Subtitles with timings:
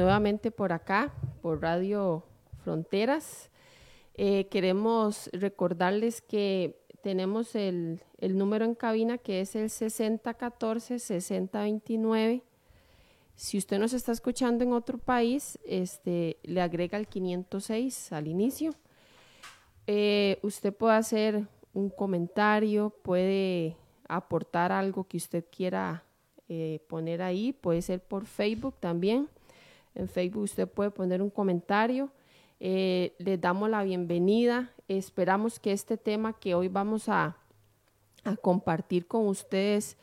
[0.00, 1.12] nuevamente por acá,
[1.42, 2.24] por Radio
[2.64, 3.50] Fronteras.
[4.14, 12.42] Eh, queremos recordarles que tenemos el, el, número en cabina que es el 6014-6029.
[13.36, 18.70] Si usted nos está escuchando en otro país, este, le agrega el 506 al inicio.
[19.86, 23.76] Eh, usted puede hacer un comentario, puede
[24.08, 26.04] aportar algo que usted quiera
[26.48, 29.28] eh, poner ahí, puede ser por Facebook también.
[29.94, 32.10] En Facebook usted puede poner un comentario.
[32.58, 34.70] Eh, les damos la bienvenida.
[34.88, 37.36] Esperamos que este tema que hoy vamos a,
[38.24, 39.96] a compartir con ustedes,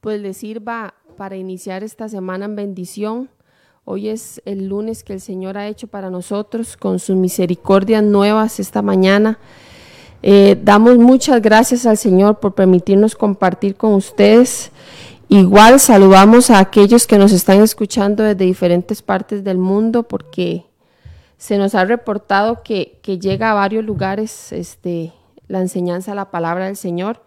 [0.00, 3.30] pues les sirva para iniciar esta semana en bendición.
[3.86, 8.58] Hoy es el lunes que el Señor ha hecho para nosotros con sus misericordias nuevas
[8.58, 9.38] esta mañana.
[10.22, 14.72] Eh, damos muchas gracias al Señor por permitirnos compartir con ustedes.
[15.28, 20.66] Igual saludamos a aquellos que nos están escuchando desde diferentes partes del mundo porque
[21.38, 25.12] se nos ha reportado que, llega a varios lugares este,
[25.48, 27.22] la enseñanza la palabra del Señor.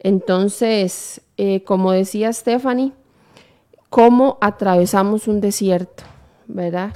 [0.00, 2.92] Entonces, eh, como decía Stephanie,
[3.90, 6.02] ¿cómo atravesamos un desierto?
[6.48, 6.92] ¿Verdad?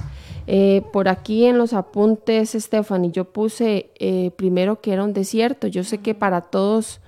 [0.47, 5.67] Eh, por aquí en los apuntes, Stephanie, yo puse eh, primero que era un desierto.
[5.67, 6.99] Yo sé que para todos,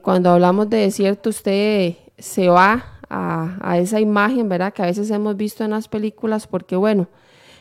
[0.00, 4.72] cuando hablamos de desierto, usted se va a, esa imagen, ¿verdad?
[4.72, 7.08] Que a veces hemos visto en las películas, porque bueno,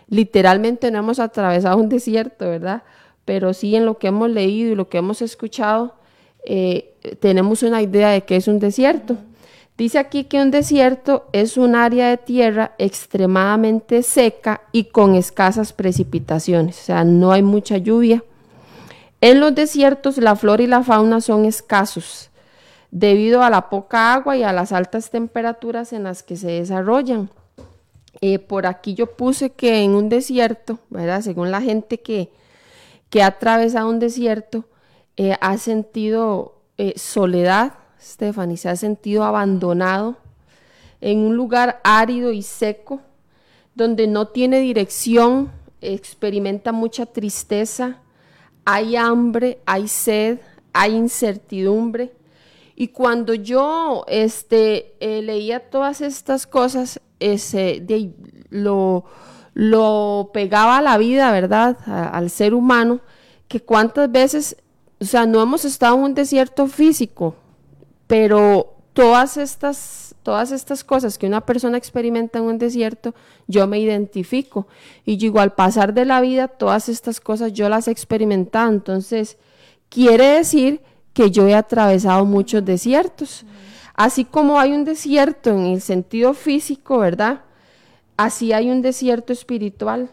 [0.07, 2.83] literalmente no hemos atravesado un desierto, ¿verdad?
[3.25, 5.95] Pero sí en lo que hemos leído y lo que hemos escuchado,
[7.19, 9.17] tenemos una idea de que es un desierto.
[9.77, 15.73] Dice aquí que un desierto es un área de tierra extremadamente seca y con escasas
[15.73, 18.23] precipitaciones, o sea, no hay mucha lluvia.
[19.19, 22.29] En los desiertos la flora y la fauna son escasos
[22.95, 27.29] debido a la poca agua y a las altas temperaturas en las que se desarrollan.
[28.21, 30.79] Eh, por aquí yo puse que en un desierto,
[31.21, 32.31] según la gente que,
[33.09, 34.63] que ha atravesado un desierto,
[35.17, 40.15] eh, ha sentido eh, soledad, Stephanie, se ha sentido abandonado
[41.01, 43.01] en un lugar árido y seco,
[43.73, 45.51] donde no tiene dirección,
[45.81, 47.97] experimenta mucha tristeza,
[48.63, 50.39] hay hambre, hay sed,
[50.71, 52.13] hay incertidumbre.
[52.75, 58.13] Y cuando yo este, eh, leía todas estas cosas, ese, de,
[58.49, 59.05] lo,
[59.53, 61.77] lo, pegaba a la vida, ¿verdad?
[61.85, 62.99] al ser humano,
[63.47, 64.57] que cuántas veces,
[64.99, 67.35] o sea, no hemos estado en un desierto físico,
[68.07, 73.15] pero todas estas, todas estas cosas que una persona experimenta en un desierto,
[73.47, 74.67] yo me identifico.
[75.05, 78.69] Y yo igual pasar de la vida, todas estas cosas yo las he experimentado.
[78.71, 79.37] Entonces,
[79.89, 80.81] quiere decir
[81.15, 83.45] que yo he atravesado muchos desiertos.
[83.95, 87.41] Así como hay un desierto en el sentido físico, ¿verdad?
[88.17, 90.09] Así hay un desierto espiritual.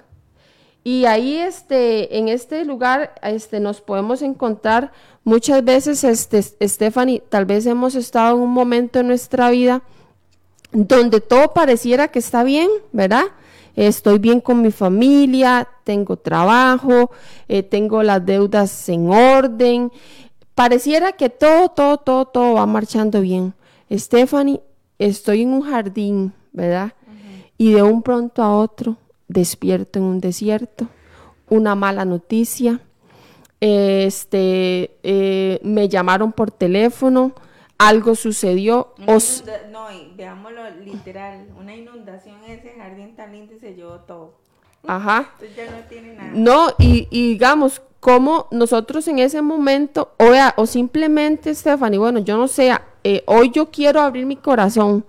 [0.85, 4.93] Y ahí este, en este lugar este, nos podemos encontrar
[5.25, 9.83] muchas veces, este, Stephanie, tal vez hemos estado en un momento en nuestra vida
[10.73, 13.25] donde todo pareciera que está bien, ¿verdad?
[13.75, 17.11] Estoy bien con mi familia, tengo trabajo,
[17.49, 19.91] eh, tengo las deudas en orden.
[20.55, 23.55] Pareciera que todo, todo, todo, todo va marchando bien.
[23.91, 24.61] Stephanie,
[24.99, 26.93] estoy en un jardín, ¿verdad?
[27.59, 28.97] Y de un pronto a otro
[29.29, 30.89] despierto en un desierto,
[31.49, 32.81] una mala noticia,
[33.61, 37.33] este, eh, me llamaron por teléfono,
[37.79, 38.95] algo sucedió.
[39.71, 44.35] no, veámoslo literal, una inundación en ese jardín tan lindo y se llevó todo.
[44.87, 45.31] Ajá.
[45.35, 46.31] Entonces ya no tiene nada.
[46.35, 52.49] No, y, digamos, como nosotros en ese momento, o, o simplemente, Stephanie, bueno, yo no
[52.49, 52.73] sé,
[53.05, 55.07] eh, hoy yo quiero abrir mi corazón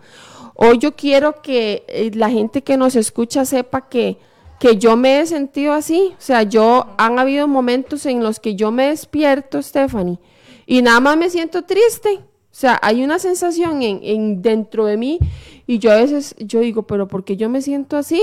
[0.55, 4.17] Hoy yo quiero que eh, la gente que nos escucha sepa que,
[4.59, 6.13] que yo me he sentido así.
[6.17, 10.19] O sea, yo han habido momentos en los que yo me despierto, Stephanie,
[10.65, 12.19] y nada más me siento triste.
[12.19, 15.17] O sea, hay una sensación en, en dentro de mí
[15.65, 18.21] y yo a veces yo digo, pero ¿por qué yo me siento así?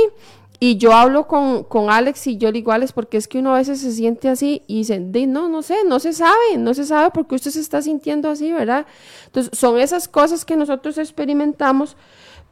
[0.63, 3.55] Y yo hablo con, con, Alex y yo le digo, Alex, porque es que uno
[3.55, 6.85] a veces se siente así y dice, no, no sé, no se sabe, no se
[6.85, 8.85] sabe porque usted se está sintiendo así, ¿verdad?
[9.25, 11.97] Entonces, son esas cosas que nosotros experimentamos,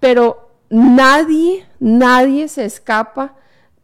[0.00, 3.36] pero nadie, nadie se escapa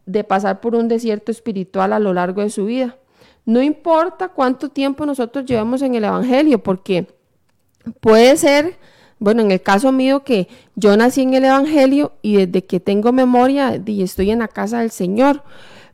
[0.06, 2.97] de pasar por un desierto espiritual a lo largo de su vida.
[3.44, 7.09] No importa cuánto tiempo nosotros llevemos en el Evangelio, porque
[8.00, 8.79] puede ser
[9.19, 13.13] bueno, en el caso mío que yo nací en el Evangelio y desde que tengo
[13.13, 15.43] memoria y estoy en la casa del Señor,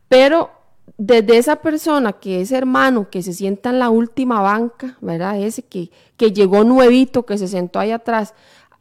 [0.07, 0.51] pero
[0.97, 5.39] desde esa persona que es hermano, que se sienta en la última banca, ¿verdad?
[5.39, 8.33] Ese que, que llegó nuevito, que se sentó ahí atrás,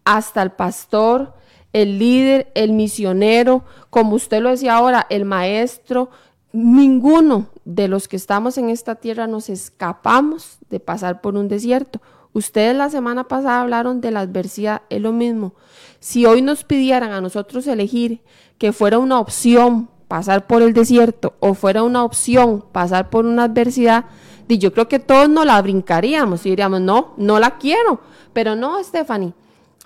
[0.05, 1.35] hasta el pastor,
[1.73, 6.11] el líder, el misionero, como usted lo decía ahora, el maestro,
[6.53, 12.01] ninguno de los que estamos en esta tierra nos escapamos de pasar por un desierto.
[12.33, 15.55] Ustedes la semana pasada hablaron de la adversidad, es lo mismo.
[15.99, 18.23] Si hoy nos pidieran a nosotros elegir
[18.59, 23.45] que fuera una opción pasar por el desierto o fuera una opción pasar por una
[23.45, 24.07] adversidad,
[24.49, 28.01] yo creo que todos nos la brincaríamos y diríamos, no, no la quiero.
[28.33, 29.35] Pero no, Stephanie,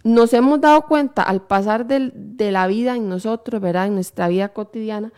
[0.03, 3.87] nos hemos dado cuenta al pasar de la vida en nosotros, ¿verdad?
[3.87, 5.13] En nuestra vida cotidiana,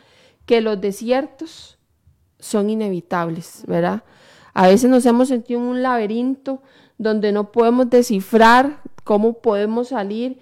[0.46, 1.78] que los desiertos
[2.38, 4.04] son inevitables, ¿verdad?
[4.54, 6.62] A veces nos hemos sentido en un laberinto
[6.98, 10.38] donde no podemos descifrar cómo podemos salir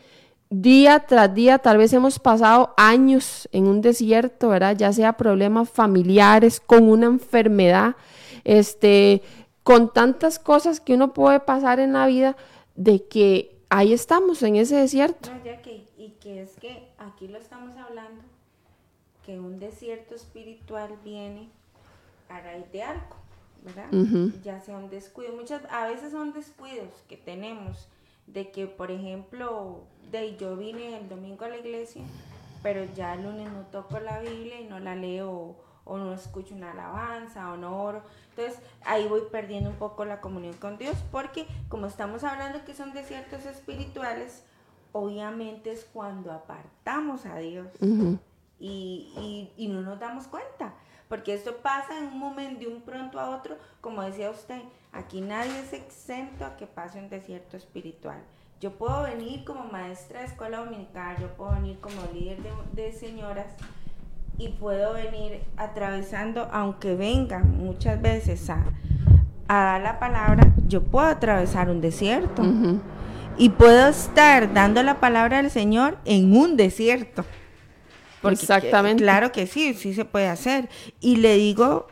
[0.51, 4.77] día tras día, tal vez hemos pasado años en un desierto, ¿verdad?
[4.77, 7.97] Ya sea problemas familiares, con una enfermedad,
[8.45, 9.23] este,
[9.63, 12.37] con tantas cosas que uno puede pasar en la vida,
[12.77, 15.31] de que ahí estamos en ese desierto.
[15.97, 18.23] Y que es que aquí lo estamos hablando,
[19.25, 21.49] que un desierto espiritual viene
[22.29, 23.17] a raíz de algo,
[23.65, 23.89] ¿verdad?
[24.43, 27.89] Ya sea un descuido, muchas, a veces son descuidos que tenemos
[28.27, 32.03] de que, por ejemplo, de yo vine el domingo a la iglesia,
[32.63, 36.55] pero ya el lunes no toco la Biblia y no la leo o no escucho
[36.55, 38.03] una alabanza o no oro.
[38.31, 42.75] Entonces ahí voy perdiendo un poco la comunión con Dios porque como estamos hablando que
[42.75, 44.45] son desiertos espirituales,
[44.93, 47.69] obviamente es cuando apartamos a Dios
[48.59, 50.75] y, y, no nos damos cuenta.
[51.15, 55.21] Porque esto pasa en un momento, de un pronto a otro, como decía usted, aquí
[55.21, 58.19] nadie es exento a que pase un desierto espiritual.
[58.61, 62.91] Yo puedo venir como maestra de escuela dominical, yo puedo venir como líder de, de
[62.91, 63.47] señoras,
[64.39, 68.65] y puedo venir atravesando, aunque venga muchas veces a,
[69.47, 72.43] dar la palabra, yo puedo atravesar un desierto.
[73.39, 77.25] Y puedo estar dando la palabra del Señor en un desierto.
[78.31, 79.03] Exactamente.
[79.03, 80.69] Claro que sí, sí se puede hacer.
[81.01, 81.87] Y le digo,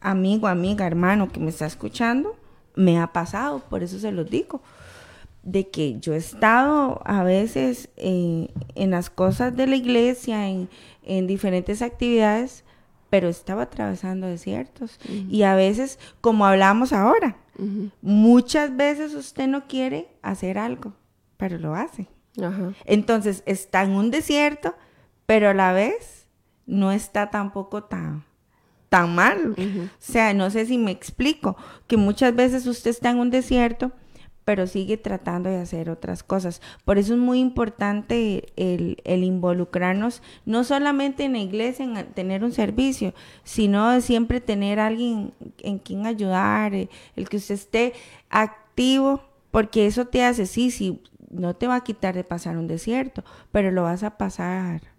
[0.00, 2.36] amigo, amiga, hermano que me está escuchando,
[2.74, 4.62] me ha pasado, por eso se los digo,
[5.42, 8.50] de que yo he estado a veces en
[8.90, 10.68] las cosas de la iglesia, en,
[11.02, 12.64] en diferentes actividades,
[13.10, 14.98] pero estaba atravesando desiertos.
[15.28, 17.36] Y a veces, como hablamos ahora,
[18.00, 20.94] muchas veces usted no quiere hacer algo,
[21.36, 22.06] pero lo hace.
[22.86, 24.74] Entonces está en un desierto,
[25.26, 26.26] pero a la vez
[26.66, 28.24] no está tampoco tan,
[28.88, 29.54] tan mal.
[29.56, 33.92] O sea, no sé si me explico, que muchas veces usted está en un desierto,
[34.44, 36.60] pero sigue tratando de hacer otras cosas.
[36.84, 42.52] Por eso es muy importante el, involucrarnos, no solamente en la iglesia, en tener un
[42.52, 43.14] servicio,
[43.44, 47.92] sino siempre tener alguien en quien ayudar, eh, el que usted esté
[48.30, 52.66] activo, porque eso te hace, sí, sí, no te va a quitar de pasar un
[52.66, 54.91] desierto, pero lo vas a pasar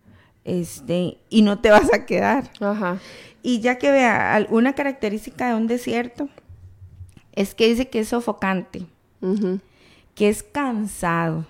[0.46, 2.50] este, y no te vas a quedar.
[3.42, 6.30] Y ya que vea, una característica de un desierto
[7.34, 8.86] es que dice que es sofocante
[10.16, 11.46] que es cansado,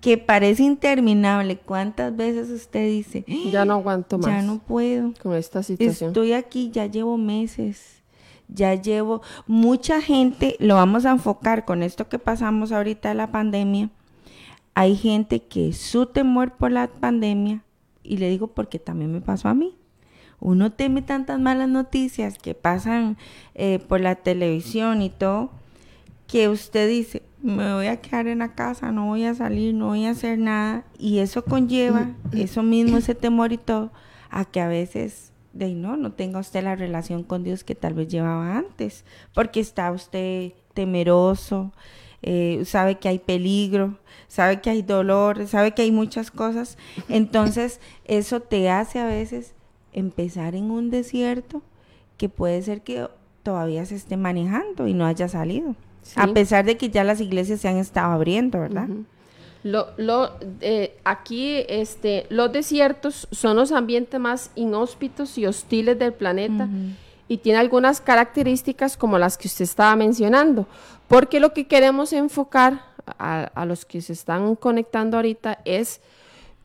[0.00, 1.56] que parece interminable.
[1.58, 4.26] ¿Cuántas veces usted dice, ya no aguanto más?
[4.26, 5.12] Ya no puedo.
[5.22, 6.10] Con esta situación.
[6.10, 8.02] Estoy aquí, ya llevo meses,
[8.48, 9.22] ya llevo...
[9.46, 13.90] Mucha gente, lo vamos a enfocar con esto que pasamos ahorita de la pandemia.
[14.74, 17.64] Hay gente que su temor por la pandemia,
[18.10, 19.76] y le digo porque también me pasó a mí,
[20.40, 23.16] uno teme tantas malas noticias que pasan
[23.54, 25.52] eh, por la televisión y todo,
[26.26, 29.88] que usted dice, me voy a quedar en la casa, no voy a salir, no
[29.88, 33.92] voy a hacer nada, y eso conlleva, eso mismo, ese temor y todo,
[34.28, 37.94] a que a veces, de no, no tenga usted la relación con Dios que tal
[37.94, 41.72] vez llevaba antes, porque está usted temeroso,
[42.22, 43.98] eh, sabe que hay peligro,
[44.28, 46.76] sabe que hay dolor, sabe que hay muchas cosas,
[47.08, 49.54] entonces eso te hace a veces
[49.92, 51.62] empezar en un desierto
[52.16, 53.08] que puede ser que
[53.42, 55.74] todavía se esté manejando y no haya salido.
[56.16, 58.88] A pesar de que ya las iglesias se han estado abriendo, ¿verdad?
[59.62, 66.14] Lo, lo, eh, aquí este, los desiertos son los ambientes más inhóspitos y hostiles del
[66.14, 66.68] planeta
[67.30, 70.66] y tiene algunas características como las que usted estaba mencionando,
[71.06, 76.00] porque lo que queremos enfocar a, los que se están conectando ahorita es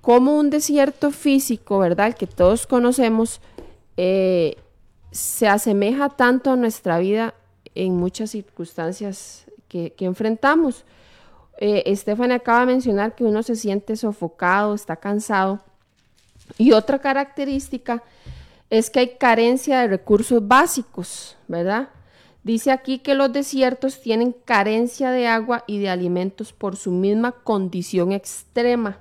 [0.01, 2.07] cómo un desierto físico, ¿verdad?
[2.07, 3.41] El que todos conocemos,
[3.95, 4.57] eh,
[5.11, 7.35] se asemeja tanto a nuestra vida
[7.75, 10.83] en muchas circunstancias que, enfrentamos.
[11.59, 11.95] Eh,
[12.31, 15.59] acaba de mencionar que uno se siente sofocado, está cansado.
[16.57, 18.01] Y otra característica
[18.69, 21.89] es que hay carencia de recursos básicos, ¿verdad?
[22.43, 27.31] Dice aquí que los desiertos tienen carencia de agua y de alimentos por su misma
[27.31, 28.99] condición extrema.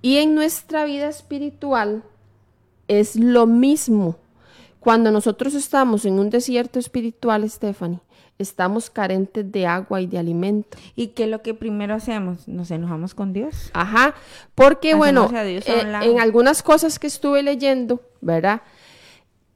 [0.00, 2.02] Y en nuestra vida espiritual
[2.86, 4.16] es lo mismo.
[4.80, 8.00] Cuando nosotros estamos en un desierto espiritual, Stephanie,
[8.38, 10.78] estamos carentes de agua y de alimento.
[10.94, 12.48] ¿Y qué es lo que primero hacemos?
[12.48, 13.70] Nos enojamos con Dios.
[13.74, 14.14] Ajá,
[14.54, 18.62] porque bueno, eh, en algunas cosas que estuve leyendo, ¿verdad?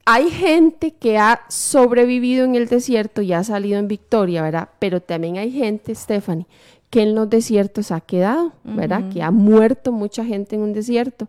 [0.05, 4.69] Hay gente que ha sobrevivido en el desierto y ha salido en victoria, ¿verdad?
[4.79, 6.47] Pero también hay gente, Stephanie,
[6.91, 9.09] que en los desiertos ha quedado, ¿verdad?
[9.11, 11.29] Que ha muerto mucha gente en un desierto.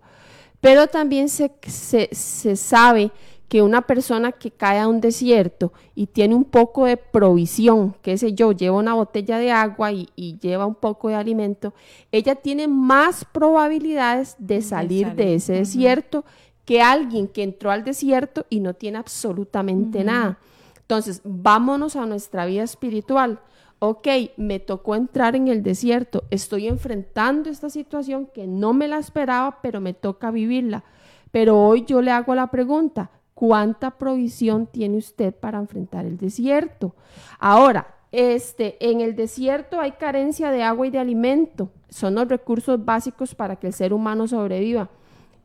[0.59, 3.11] Pero también se, se, se sabe
[3.53, 8.17] que una persona que cae a un desierto y tiene un poco de provisión, qué
[8.17, 10.07] sé yo, lleva una botella de agua y,
[10.41, 11.71] lleva un poco de alimento,
[12.11, 16.25] ella tiene más probabilidades de salir de, ese desierto
[16.65, 20.39] que alguien que entró al desierto y no tiene absolutamente nada.
[20.79, 23.39] Entonces, vámonos a nuestra vida espiritual.
[23.79, 28.97] Ok, me tocó entrar en el desierto, estoy enfrentando esta situación que no me la
[28.97, 30.85] esperaba, pero me toca vivirla.
[31.31, 36.95] Pero hoy yo le hago la pregunta, ¿cuánta provisión tiene usted para enfrentar el desierto?
[37.39, 41.69] Ahora, este, en el desierto hay carencia de agua y de alimento.
[41.89, 44.89] Son los recursos básicos para que el ser humano sobreviva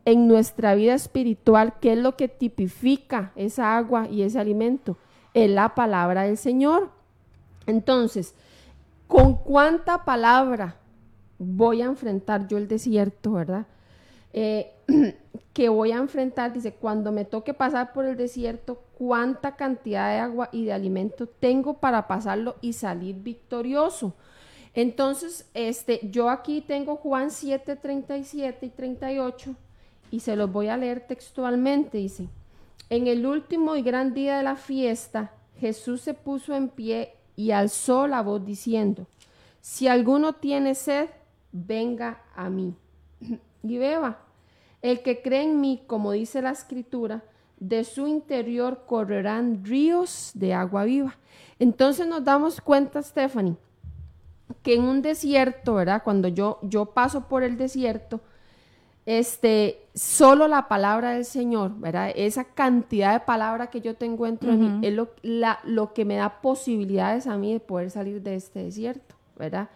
[0.04, 4.96] en nuestra vida espiritual, ¿qué es lo que tipifica esa agua y ese alimento?
[5.34, 6.90] Es la palabra del Señor.
[7.66, 8.34] Entonces,
[9.06, 10.76] ¿con cuánta palabra
[11.38, 13.66] voy a enfrentar yo el desierto, verdad?
[14.32, 14.72] Eh,
[15.52, 20.18] que voy a enfrentar, dice, cuando me toque pasar por el desierto, cuánta cantidad de
[20.18, 24.14] agua y de alimento tengo para pasarlo y salir victorioso.
[24.74, 29.56] Entonces, este, yo aquí tengo Juan 7, 37 y 38
[30.10, 32.28] y se los voy a leer textualmente, dice,
[32.90, 37.50] en el último y gran día de la fiesta, Jesús se puso en pie y
[37.50, 39.06] alzó la voz diciendo,
[39.60, 41.08] si alguno tiene sed,
[41.52, 42.74] venga a mí
[43.62, 44.20] y beba.
[44.80, 47.24] El que cree en mí, como dice la escritura,
[47.58, 51.16] de su interior correrán ríos de agua viva.
[51.58, 53.56] Entonces nos damos cuenta, Stephanie,
[54.62, 56.02] que en un desierto, ¿verdad?
[56.04, 58.20] Cuando yo, yo paso por el desierto,
[59.08, 62.12] este, solo la palabra del Señor, ¿verdad?
[62.14, 65.08] Esa cantidad de palabra que yo tengo dentro de mí es lo,
[65.64, 69.70] lo, que me da posibilidades a mí de poder salir de este desierto, ¿verdad?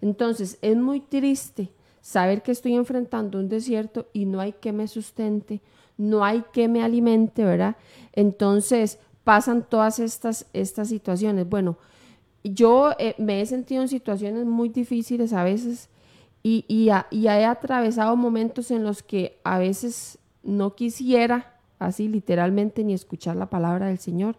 [0.00, 1.68] Entonces, es muy triste
[2.00, 5.60] saber que estoy enfrentando un desierto y no hay que me sustente,
[5.98, 7.76] no hay que me alimente, ¿verdad?
[8.14, 11.46] Entonces, pasan todas estas, estas situaciones.
[11.46, 11.76] Bueno,
[12.42, 15.90] yo eh, me he sentido en situaciones muy difíciles a veces
[16.42, 22.94] y, y, he atravesado momentos en los que a veces no quisiera, así literalmente, ni
[22.94, 24.36] escuchar la palabra del Señor.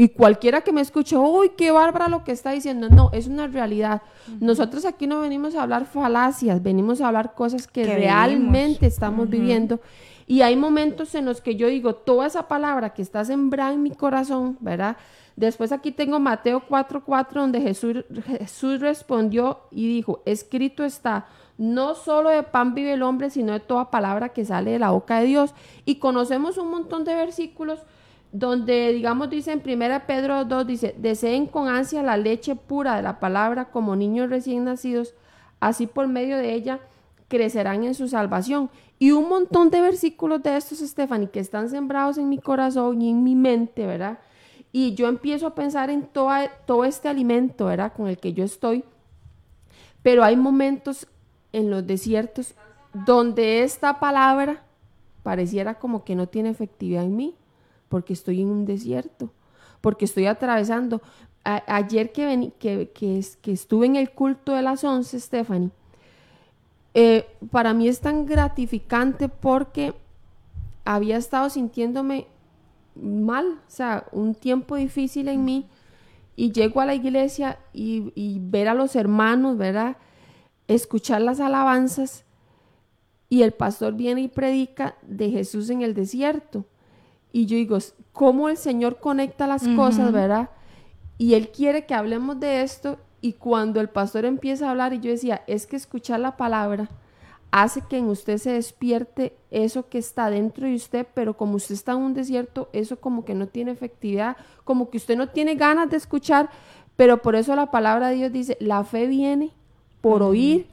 [0.00, 2.88] Y cualquiera que me escuche, uy, qué bárbara lo que está diciendo.
[2.88, 4.00] No, es una realidad.
[4.40, 9.78] Nosotros aquí no venimos a hablar falacias, venimos a hablar cosas que, realmente estamos viviendo.
[10.26, 13.82] Y hay momentos en los que yo digo, toda esa palabra que está sembrada en
[13.82, 14.96] mi corazón, ¿verdad?
[15.36, 21.26] Después aquí tengo Mateo 4:4 donde Jesús, Jesús respondió y dijo, escrito está,
[21.58, 24.92] no solo de pan vive el hombre, sino de toda palabra que sale de la
[24.92, 25.54] boca de Dios.
[25.84, 27.80] Y conocemos un montón de versículos
[28.32, 33.02] donde, digamos, dice en 1 Pedro 2, dice, deseen con ansia la leche pura de
[33.02, 35.14] la palabra como niños recién nacidos,
[35.58, 36.80] así por medio de ella
[37.28, 38.70] crecerán en su salvación.
[38.98, 43.10] Y un montón de versículos de estos, Stephanie, que están sembrados en mi corazón y
[43.10, 44.18] en mi mente, ¿verdad?
[44.72, 47.92] y yo empiezo a pensar en todo este alimento, ¿verdad?
[47.92, 48.84] Con el que yo estoy.
[50.02, 51.06] Pero hay momentos
[51.52, 52.54] en los desiertos
[52.92, 54.62] donde esta palabra
[55.22, 57.34] pareciera como que no tiene efectividad en mí,
[57.90, 59.30] porque estoy en un desierto,
[59.82, 61.02] porque estoy atravesando.
[61.44, 65.70] ayer que, que, que, estuve en el culto de las once, Stephanie,
[66.94, 69.92] eh, para mí es tan gratificante porque
[70.84, 72.26] había estado sintiéndome
[72.94, 75.66] mal, o sea, un tiempo difícil en mí
[76.36, 79.96] y llego a la iglesia y, ver a los hermanos, ¿verdad?
[80.68, 82.24] Escuchar las alabanzas
[83.28, 86.64] y el pastor viene y predica de Jesús en el desierto.
[87.32, 87.78] Y yo digo,
[88.12, 90.50] ¿cómo el Señor conecta las cosas, verdad?
[91.18, 95.00] Y Él quiere que hablemos de esto y cuando el pastor empieza a hablar y
[95.00, 96.88] yo decía, es que escuchar la palabra
[97.50, 101.74] hace que en usted se despierte eso que está dentro de usted, pero como usted
[101.74, 105.56] está en un desierto, eso como que no tiene efectividad, como que usted no tiene
[105.56, 106.48] ganas de escuchar,
[106.96, 109.50] pero por eso la palabra de Dios dice, la fe viene
[110.00, 110.68] por oír,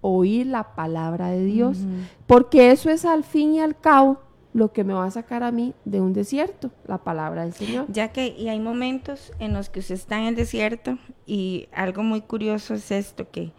[0.00, 1.78] oír la palabra de Dios,
[2.26, 4.18] porque eso es al fin y al cabo
[4.54, 7.86] lo que me va a sacar a mí de un desierto, la palabra del Señor.
[7.88, 12.04] Ya que y hay momentos en los que usted está en el desierto y algo
[12.04, 13.52] muy curioso es esto que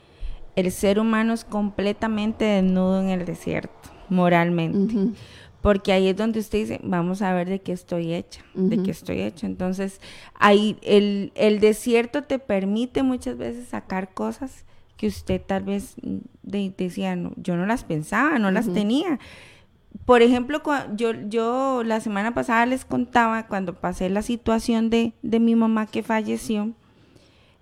[0.55, 5.19] el ser humano es completamente desnudo en el desierto, moralmente.
[5.61, 8.91] Porque ahí es donde usted dice, vamos a ver de qué estoy hecha, de qué
[8.91, 9.47] estoy hecha.
[9.47, 9.99] Entonces,
[10.35, 14.63] ahí el, el, desierto te permite muchas veces sacar cosas
[14.95, 16.19] que usted tal vez mm,
[16.77, 19.19] decía, no, yo no las pensaba, no las tenía.
[20.05, 20.61] Por ejemplo,
[20.95, 25.87] yo, yo la semana pasada les contaba cuando pasé la situación de, de mi mamá
[25.87, 26.73] que falleció,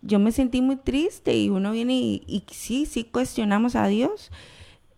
[0.03, 4.31] yo me sentí muy triste y uno viene y, sí, sí cuestionamos a Dios.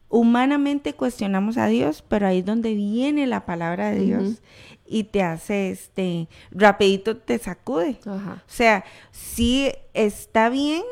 [0.10, 4.42] Humanamente cuestionamos a Dios, pero ahí es donde viene la palabra de Dios
[4.86, 8.00] y te hace este, rapidito te sacude.
[8.06, 10.84] O sea, sí está bien,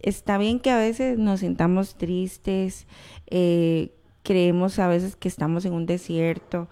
[0.00, 2.86] está bien que a veces nos sintamos tristes,
[3.26, 3.92] eh,
[4.28, 6.68] creemos a veces que estamos en un desierto.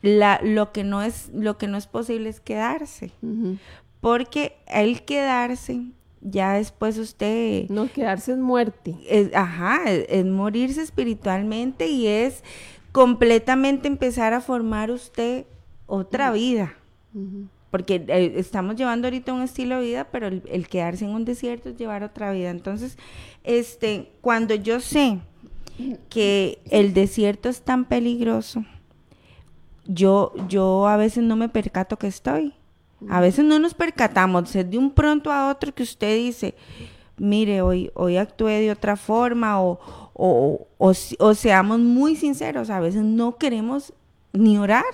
[0.00, 3.10] La, lo que no es lo que no es posible es quedarse
[4.02, 5.80] porque el quedarse,
[6.20, 7.68] ya después usted...
[7.68, 8.96] No, quedarse es muerte.
[9.08, 12.42] Es, ajá, es, morirse espiritualmente y es
[12.90, 15.46] completamente empezar a formar usted
[15.86, 16.74] otra vida.
[17.70, 21.68] Porque eh, estamos llevando ahorita un estilo de vida, pero el, quedarse en un desierto
[21.68, 22.50] es llevar otra vida.
[22.50, 22.98] Entonces,
[23.44, 25.20] este, cuando yo sé
[26.08, 28.64] que el desierto es tan peligroso,
[29.86, 32.54] yo, yo a veces no me percato que estoy.
[33.08, 36.54] A veces no nos percatamos, de un pronto a otro que usted dice,
[37.16, 39.80] mire, hoy, hoy actué de otra forma o,
[40.14, 43.92] o, seamos muy sinceros, a veces no queremos
[44.32, 44.84] ni orar.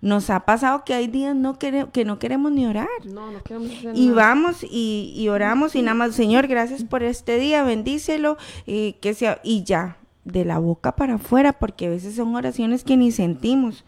[0.00, 2.88] Nos ha pasado que hay días no que no queremos ni orar.
[3.04, 7.38] No, no queremos y vamos y, y, oramos y nada más, Señor, gracias por este
[7.38, 12.16] día, bendícelo y que sea y ya, de la boca para afuera, porque a veces
[12.16, 13.84] son oraciones que ni sentimos.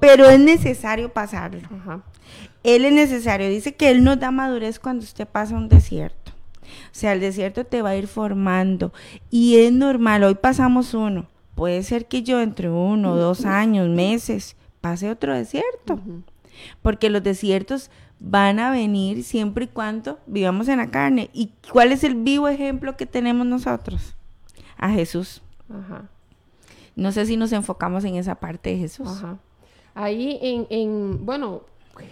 [0.00, 1.60] Pero es necesario pasarlo.
[2.62, 3.48] Él es necesario.
[3.48, 6.32] Dice que Él nos da madurez cuando usted pasa un desierto.
[6.62, 8.92] O sea, el desierto te va a ir formando.
[9.30, 10.24] Y es normal.
[10.24, 11.26] Hoy pasamos uno.
[11.56, 15.98] Puede ser que yo entre uno, dos años, meses, pase otro desierto.
[16.82, 17.90] Porque los desiertos
[18.20, 21.30] van a venir siempre y cuando vivamos en la carne.
[21.32, 24.14] ¿Y cuál es el vivo ejemplo que tenemos nosotros?
[24.76, 25.42] A Jesús.
[26.94, 29.08] No sé si nos enfocamos en esa parte de Jesús.
[29.08, 29.38] Ajá
[29.96, 31.62] ahí en, en, bueno,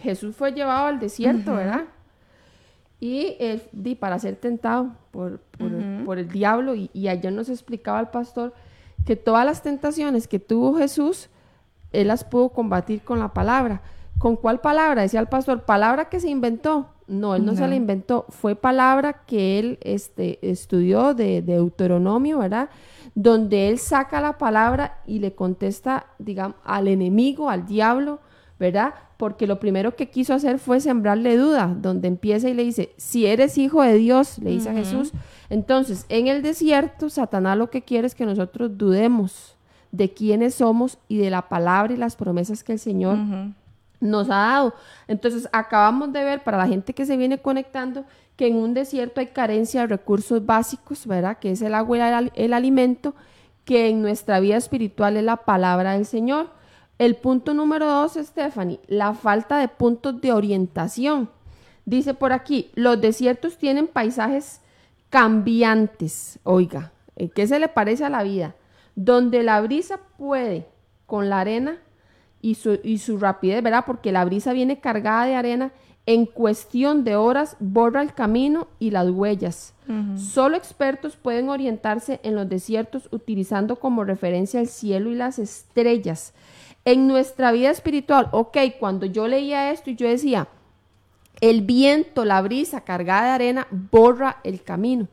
[0.02, 1.84] Jesús fue llevado al desierto, ¿verdad?
[2.98, 3.62] Y él,
[4.00, 5.38] para ser tentado por,
[6.04, 8.54] por, el diablo, y, y, ayer nos explicaba el pastor
[9.04, 11.28] que todas las tentaciones que tuvo Jesús,
[11.92, 13.82] él las pudo combatir con la palabra.
[14.18, 15.02] ¿Con cuál palabra?
[15.02, 16.88] Decía el pastor, palabra que se inventó.
[17.06, 22.38] No, él no, se la inventó, fue palabra que él este, estudió de, de Deuteronomio,
[22.38, 22.70] ¿verdad?
[23.14, 28.18] donde él saca la palabra y le contesta, digamos, al enemigo, al diablo,
[28.58, 28.94] ¿verdad?
[29.16, 33.26] Porque lo primero que quiso hacer fue sembrarle duda, donde empieza y le dice, si
[33.26, 35.12] eres hijo de Dios, le dice a Jesús.
[35.50, 39.56] Entonces, en el desierto, Satanás lo que quiere es que nosotros dudemos
[39.92, 43.16] de quiénes somos y de la palabra y las promesas que el Señor
[44.00, 44.74] nos ha dado.
[45.06, 48.04] Entonces, acabamos de ver para la gente que se viene conectando
[48.36, 51.38] que en un desierto hay carencia de recursos básicos, ¿verdad?
[51.38, 53.14] Que es el agua y el, alimento,
[53.64, 56.50] que en nuestra vida espiritual es la palabra del Señor.
[56.98, 61.30] El punto número dos, Stephanie, la falta de puntos de orientación.
[61.86, 64.60] Dice por aquí, los desiertos tienen paisajes
[65.10, 66.92] cambiantes, oiga,
[67.34, 68.54] ¿qué se le parece a la vida?
[68.96, 70.66] Donde la brisa puede
[71.06, 71.78] con la arena
[72.40, 73.84] y su, y su rapidez, ¿verdad?
[73.86, 75.72] Porque la brisa viene cargada de arena
[76.06, 79.74] en cuestión de horas borra el camino y las huellas.
[80.16, 86.32] Solo expertos pueden orientarse en los desiertos utilizando como referencia el cielo y las estrellas.
[86.84, 90.48] En nuestra vida espiritual, ok, cuando yo leía esto y yo decía,
[91.40, 95.08] el viento, la brisa cargada de arena borra el camino.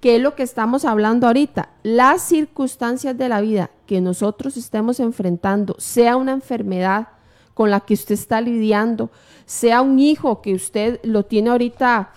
[0.00, 1.68] ¿Qué es lo que estamos hablando ahorita?
[1.82, 7.08] Las circunstancias de la vida que nosotros estemos enfrentando, sea una enfermedad
[7.52, 9.10] con la que usted está lidiando,
[9.44, 12.12] sea un hijo que usted lo tiene ahorita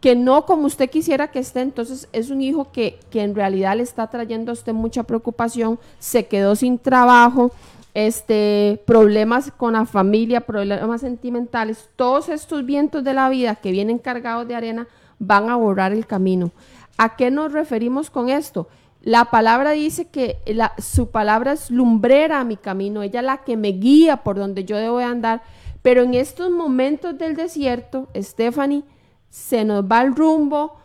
[0.00, 3.76] que no como usted quisiera que esté, entonces es un hijo que, que en realidad
[3.76, 7.52] le está trayendo a usted mucha preocupación, se quedó sin trabajo,
[7.94, 13.98] este, problemas con la familia, problemas sentimentales, todos estos vientos de la vida que vienen
[13.98, 16.52] cargados de arena van a borrar el camino.
[16.96, 18.68] ¿A qué nos referimos con esto?
[19.02, 23.38] La palabra dice que la, su palabra es lumbrera a mi camino, ella es la
[23.38, 25.42] que me guía por donde yo debo andar.
[25.82, 28.82] Pero en estos momentos del desierto, Stephanie,
[29.30, 30.76] se nos va el rumbo,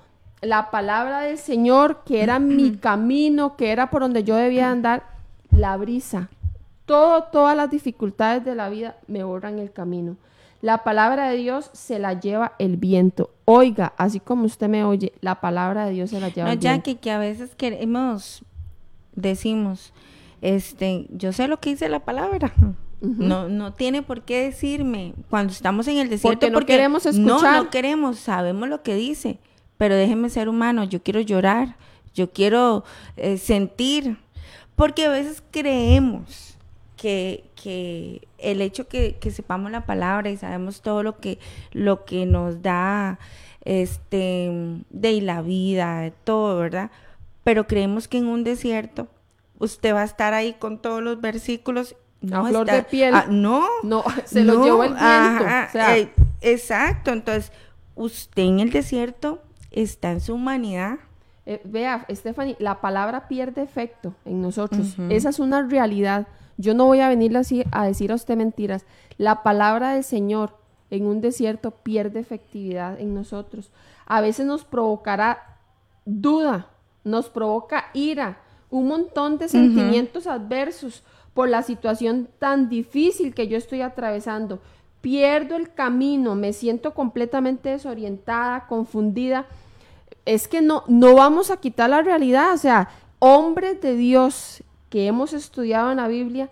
[0.41, 5.03] la palabra del Señor, que era mi camino, que era por donde yo debía andar,
[5.51, 6.29] la brisa
[6.85, 10.17] Todo, todas las dificultades de la vida me borran el camino.
[10.61, 13.31] La palabra de Dios se la lleva el viento.
[13.45, 16.59] Oiga, así como usted me oye, la palabra de Dios se la lleva no, el
[16.59, 16.77] viento.
[16.77, 18.43] Jackie, que a veces queremos,
[19.13, 19.93] decimos,
[20.41, 22.53] este, yo sé lo que dice la palabra.
[23.01, 26.39] No, no tiene por qué decirme cuando estamos en el desierto.
[26.39, 27.27] Porque no queremos escuchar.
[27.27, 29.39] No, no queremos, sabemos lo que dice.
[29.77, 31.75] Pero déjeme ser humano, yo quiero llorar,
[32.13, 32.85] yo quiero
[33.17, 34.17] eh, sentir.
[34.77, 36.52] Porque a veces creemos
[37.03, 41.37] que, que el hecho que, que, sepamos la palabra y sabemos todo lo que,
[41.73, 43.19] lo que nos da
[43.65, 44.49] este
[44.89, 46.91] de la vida, todo, ¿verdad?
[47.43, 49.09] Pero creemos que en un desierto
[49.59, 53.13] usted va a estar ahí con todos los versículos no, flor de piel.
[53.13, 53.67] Ah, no.
[53.83, 55.45] No, se lo llevó el viento.
[55.73, 57.11] Eh, exacto.
[57.11, 57.51] Entonces,
[57.95, 60.99] usted en el desierto está en su humanidad.
[61.45, 64.95] Eh, vea, Stephanie, la palabra pierde efecto en nosotros.
[65.09, 66.27] Esa es una realidad.
[66.57, 68.85] Yo no voy a venir así a decir a usted mentiras.
[69.17, 70.57] La palabra del Señor
[70.89, 73.71] en un desierto pierde efectividad en nosotros.
[74.05, 75.57] A veces nos provocará
[76.05, 76.67] duda,
[77.03, 81.03] nos provoca ira, un montón de sentimientos adversos
[81.33, 84.61] por la situación tan difícil que yo estoy atravesando.
[85.01, 89.45] Pierdo el camino, me siento completamente desorientada, confundida.
[90.25, 92.53] Es que no, no vamos a quitar la realidad.
[92.53, 96.49] O sea, hombres de Dios que hemos estudiado en la Biblia,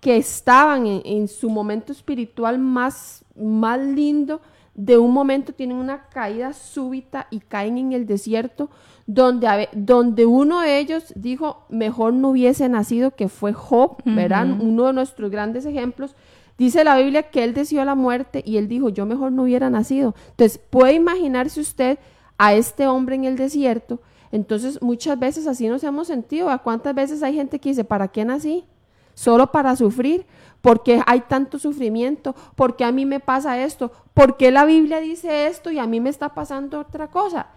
[0.00, 4.40] que estaban en, su momento espiritual más, más lindo,
[4.74, 8.70] de un momento tienen una caída súbita y caen en el desierto,
[9.06, 14.86] donde, donde uno de ellos dijo, mejor no hubiese nacido, que fue Job, verán, uno
[14.86, 16.16] de nuestros grandes ejemplos.
[16.58, 19.70] Dice la Biblia que él deseó la muerte y él dijo, yo mejor no hubiera
[19.70, 20.14] nacido.
[20.30, 21.98] Entonces, puede imaginarse usted
[22.42, 24.00] a este hombre en el desierto.
[24.32, 26.48] Entonces, muchas veces así nos hemos sentido.
[26.48, 28.64] ¿A cuántas veces hay gente que dice, ¿para qué nací?
[29.12, 30.24] Solo para sufrir.
[30.62, 32.34] ¿Por qué hay tanto sufrimiento?
[32.56, 33.92] ¿Por qué a mí me pasa esto?
[34.14, 37.48] ¿Por qué la Biblia dice esto y a mí me está pasando otra cosa?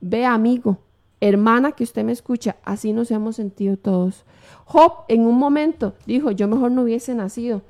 [0.00, 0.78] Ve, amigo,
[1.20, 4.24] hermana que usted me escucha, así nos hemos sentido todos.
[4.64, 7.62] Job en un momento dijo, yo mejor no hubiese nacido.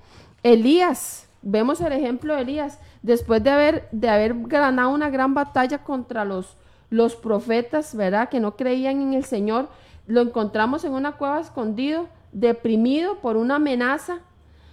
[0.42, 5.84] Elías, vemos el ejemplo de Elías, después de haber, de haber ganado una gran batalla
[5.84, 6.56] contra los,
[6.88, 8.30] los profetas, ¿verdad?
[8.30, 9.68] Que no creían en el Señor,
[10.06, 14.20] lo encontramos en una cueva escondido, deprimido por una amenaza.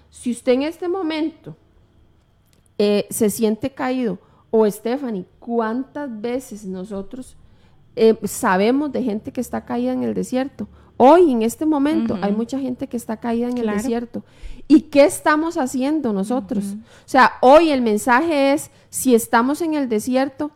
[0.09, 1.57] Si usted en este momento
[2.77, 4.17] eh, se siente caído,
[4.49, 7.37] o Stephanie, ¿cuántas veces nosotros
[7.95, 10.67] eh, sabemos de gente que está caída en el desierto.
[10.95, 14.23] Hoy, en este momento, hay mucha gente que está caída en el desierto.
[14.71, 16.75] ¿Y qué estamos haciendo nosotros?
[16.75, 20.49] O sea, hoy el mensaje es, si estamos en el desierto,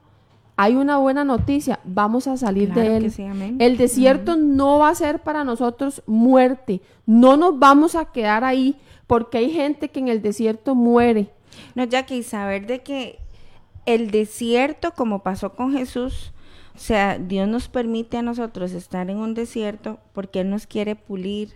[0.56, 3.58] hay una buena noticia, vamos a salir de él.
[3.60, 8.78] el desierto no va a ser para nosotros muerte, no nos vamos a quedar ahí,
[9.06, 11.34] porque hay gente que en el desierto muere.
[11.75, 13.19] No, que saber de que
[13.86, 16.32] el desierto, como pasó con Jesús,
[16.73, 20.95] o sea, Dios nos permite a nosotros estar en un desierto porque Él nos quiere
[20.95, 21.54] pulir.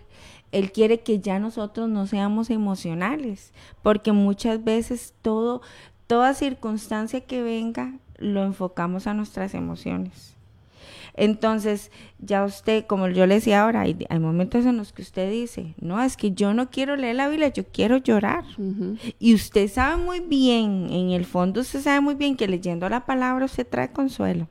[0.52, 5.62] Él quiere que ya nosotros no seamos emocionales, porque muchas veces todo,
[6.06, 10.36] toda circunstancia que venga, lo enfocamos a nuestras emociones.
[11.14, 15.74] Entonces, ya usted, como yo le decía ahora, hay, momentos en los que usted dice,
[15.80, 18.44] no, es que yo no quiero leer la Biblia, yo quiero llorar.
[19.18, 23.06] Y usted sabe muy bien, en el fondo usted sabe muy bien que leyendo la
[23.06, 24.48] palabra usted trae consuelo.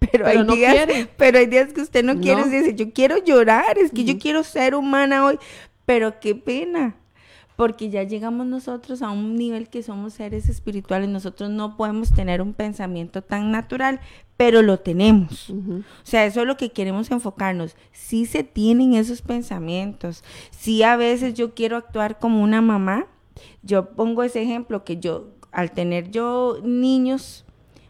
[0.00, 3.92] Pero, hay días, pero hay días que usted no, quiere decir, yo quiero llorar, es
[3.92, 5.38] que yo quiero ser humana hoy,
[5.84, 6.96] pero qué pena,
[7.54, 12.40] porque ya llegamos nosotros a un nivel que somos seres espirituales, nosotros no podemos tener
[12.40, 14.00] un pensamiento tan natural,
[14.38, 15.50] pero lo tenemos.
[15.50, 17.76] O sea, eso es lo que queremos enfocarnos.
[17.92, 23.06] Si se tienen esos pensamientos, si a veces yo quiero actuar como una mamá,
[23.62, 27.44] yo pongo ese ejemplo que yo, al tener yo niños,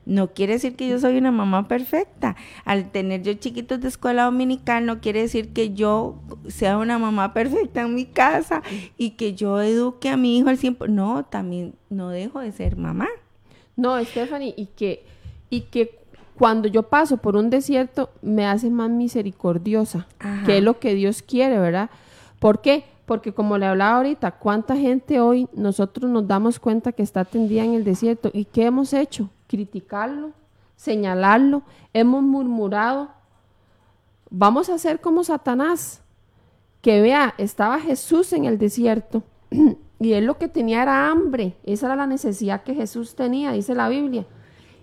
[0.06, 2.36] no quiere decir que yo soy una mamá perfecta.
[2.64, 7.32] Al tener yo chiquitos de escuela dominical, no quiere decir que yo sea una mamá
[7.32, 8.62] perfecta en mi casa
[8.96, 10.88] y que yo eduque a mi hijo al tiempo.
[10.88, 13.08] No, también no dejo de ser mamá.
[13.76, 15.04] No, Stephanie, y que,
[15.48, 16.00] y que
[16.36, 20.06] cuando yo paso por un desierto me hace más misericordiosa,
[20.46, 21.90] que es lo que Dios quiere, ¿verdad?
[22.38, 22.84] ¿Por qué?
[23.04, 27.64] Porque como le hablaba ahorita, ¿cuánta gente hoy nosotros nos damos cuenta que está tendida
[27.64, 28.30] en el desierto?
[28.32, 29.28] ¿Y qué hemos hecho?
[29.50, 30.30] Criticarlo,
[30.76, 33.10] señalarlo, hemos murmurado.
[34.30, 36.02] Vamos a ser como Satanás,
[36.82, 39.24] que vea, estaba Jesús en el desierto
[39.98, 43.74] y él lo que tenía era hambre, esa era la necesidad que Jesús tenía, dice
[43.74, 44.24] la Biblia.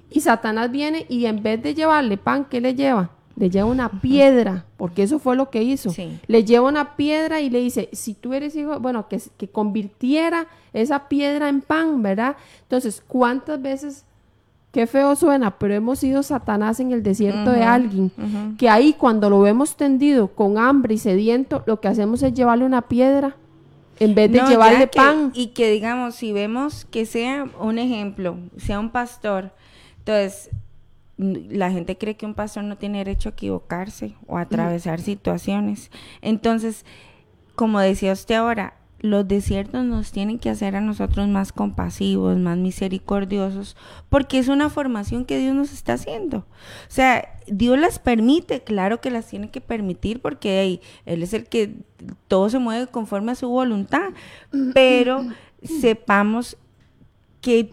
[0.10, 3.12] Y Satanás viene y en vez de llevarle pan, ¿qué le lleva?
[3.38, 5.92] le lleva una piedra, porque eso fue lo que hizo.
[5.92, 6.20] Sí.
[6.26, 10.48] Le lleva una piedra y le dice, si tú eres hijo, bueno, que, que convirtiera
[10.74, 12.36] esa piedra en pan, ¿verdad?
[12.64, 14.06] Entonces, ¿cuántas veces,
[14.78, 18.12] qué feo suena, pero hemos sido Satanás en el desierto de alguien,
[18.60, 22.64] que ahí cuando lo vemos tendido con hambre y sediento, lo que hacemos es llevarle
[22.64, 23.36] una piedra
[24.00, 25.32] en vez de No, llevarle que- pan.
[25.34, 29.50] Y que digamos, si vemos que sea un ejemplo, sea un pastor,
[29.98, 30.52] entonces
[31.18, 35.90] la gente cree que un pastor no tiene derecho a equivocarse o a atravesar situaciones.
[36.22, 36.86] Entonces,
[37.56, 42.58] como decía usted ahora, los desiertos nos tienen que hacer a nosotros más compasivos, más
[42.58, 43.76] misericordiosos,
[44.10, 46.40] porque es una formación que Dios nos está haciendo.
[46.40, 46.46] O
[46.90, 51.76] sea, Dios las permite, claro que las tiene que permitir, porque Él es el que
[52.28, 54.10] todo se mueve conforme a su voluntad,
[54.74, 55.26] pero
[55.64, 56.58] sepamos
[57.42, 57.70] que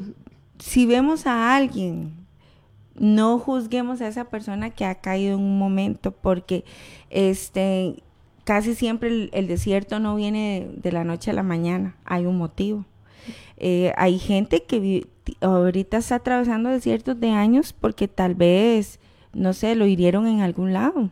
[0.59, 2.25] si vemos a alguien
[2.95, 6.65] no juzguemos a esa persona que ha caído en un momento porque
[7.11, 8.03] este
[8.45, 12.39] casi siempre el, el desierto no viene de, la noche a la mañana, hay un
[12.39, 12.85] motivo.
[13.57, 15.07] Eh, hay gente que
[15.41, 19.01] ahorita está atravesando desiertos de años porque tal vez,
[19.33, 21.11] no sé, lo hirieron en algún lado.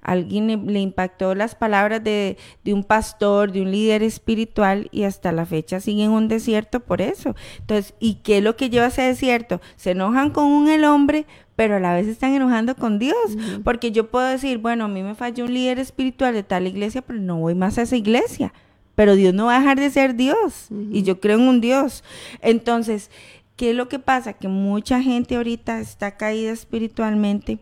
[0.00, 5.32] Alguien le, impactó las palabras de, de un pastor, de un líder espiritual y hasta
[5.32, 7.34] la fecha sigue en un desierto por eso.
[7.58, 9.60] Entonces, ¿y qué es lo que lleva a ese desierto?
[9.76, 11.26] Se enojan con un el hombre,
[11.58, 13.16] pero a la vez están enojando con Dios.
[13.64, 17.02] Porque yo puedo decir, bueno, a mí me falló un líder espiritual de tal iglesia,
[17.02, 18.52] pero no voy más a esa iglesia.
[18.94, 20.68] Pero Dios no va a dejar de ser Dios.
[20.92, 22.04] Y yo creo en un Dios.
[22.42, 23.10] Entonces,
[23.56, 24.34] ¿qué es lo que pasa?
[24.34, 27.58] Que mucha gente ahorita está caída espiritualmente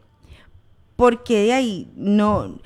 [0.96, 2.58] porque de ahí no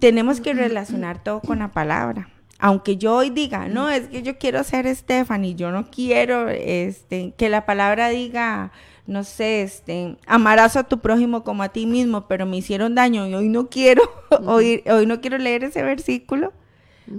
[0.00, 2.30] tenemos que relacionar todo con la palabra.
[2.64, 7.34] Aunque yo hoy diga, no, es que yo quiero ser Stephanie, yo no quiero este
[7.36, 8.70] que la palabra diga,
[9.04, 13.26] no sé, este, amarás a tu prójimo como a ti mismo, pero me hicieron daño
[13.26, 14.02] y hoy no quiero
[14.46, 16.52] oír, hoy no quiero leer ese versículo.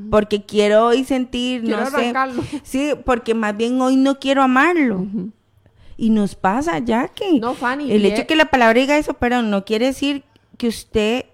[0.10, 2.41] Porque quiero hoy sentir, Quiero no sé, arrancarlo.
[2.63, 5.06] sí, porque más bien hoy no quiero amarlo.
[5.97, 9.13] Y nos pasa ya que No, Fanny, el hecho e- que la palabra diga eso,
[9.15, 10.23] pero no quiere decir
[10.58, 11.25] que usted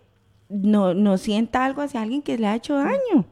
[0.50, 3.28] no, no sienta algo hacia alguien que le ha hecho daño.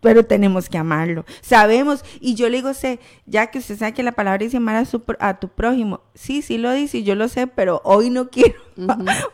[0.00, 1.24] Pero tenemos que amarlo.
[1.40, 4.76] Sabemos, y yo le digo, sé, ya que usted sabe que la palabra dice amar
[4.76, 6.00] a, su a tu prójimo.
[6.14, 8.54] Sí, sí lo dice, yo lo sé, pero hoy no quiero,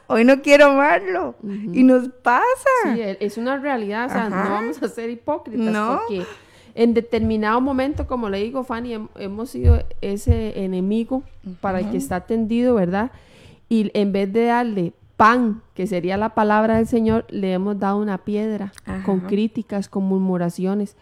[0.07, 1.35] hoy no quiero amarlo.
[1.72, 2.44] Y nos pasa.
[2.85, 4.44] Sí, e- es una realidad, o sea, Ajá.
[4.44, 6.01] no vamos a ser hipócritas No.
[6.07, 6.25] porque
[6.75, 11.22] en determinado momento, como le digo, Fanny, hem- hemos sido ese enemigo
[11.61, 13.11] para el que está tendido, ¿verdad?
[13.68, 14.92] Y en vez de darle
[15.23, 19.05] pan, que sería la palabra del Señor, le hemos dado una piedra Ajá.
[19.05, 20.97] con críticas, con murmuraciones.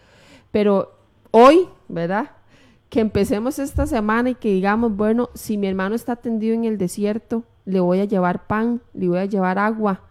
[0.51, 0.91] Pero
[1.31, 2.29] hoy, ¿verdad?
[2.89, 6.77] Que empecemos esta semana y que digamos, bueno, si mi hermano está tendido en el
[6.77, 10.01] desierto, le voy a llevar pan, le voy a llevar agua,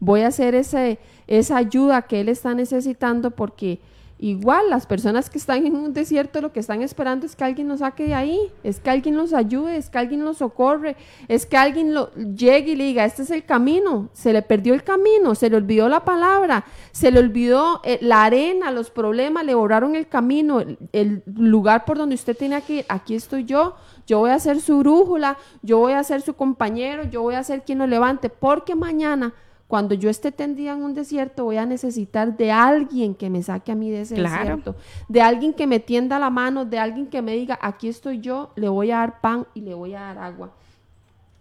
[0.00, 0.98] voy a hacer ese,
[1.28, 3.80] esa ayuda que él está necesitando porque
[4.22, 7.66] igual las personas que están en un desierto lo que están esperando es que alguien
[7.66, 11.44] los saque de ahí, es que alguien los ayude, es que alguien los socorre, es
[11.44, 14.84] que alguien lo, llegue y le diga, este es el camino, se le perdió el
[14.84, 19.56] camino, se le olvidó la palabra, se le olvidó eh, la arena, los problemas, le
[19.56, 23.74] borraron el camino, el, el lugar por donde usted tenía que ir, aquí estoy yo,
[24.06, 27.42] yo voy a ser su brújula, yo voy a ser su compañero, yo voy a
[27.42, 29.34] ser quien lo levante, porque mañana
[29.72, 33.72] cuando yo esté tendida en un desierto, voy a necesitar de alguien que me saque
[33.72, 34.36] a mí de ese Claro.
[34.36, 34.76] desierto,
[35.08, 38.52] de alguien que me tienda la mano, de alguien que me diga, aquí estoy yo,
[38.54, 40.52] le voy a dar pan y le voy a dar agua.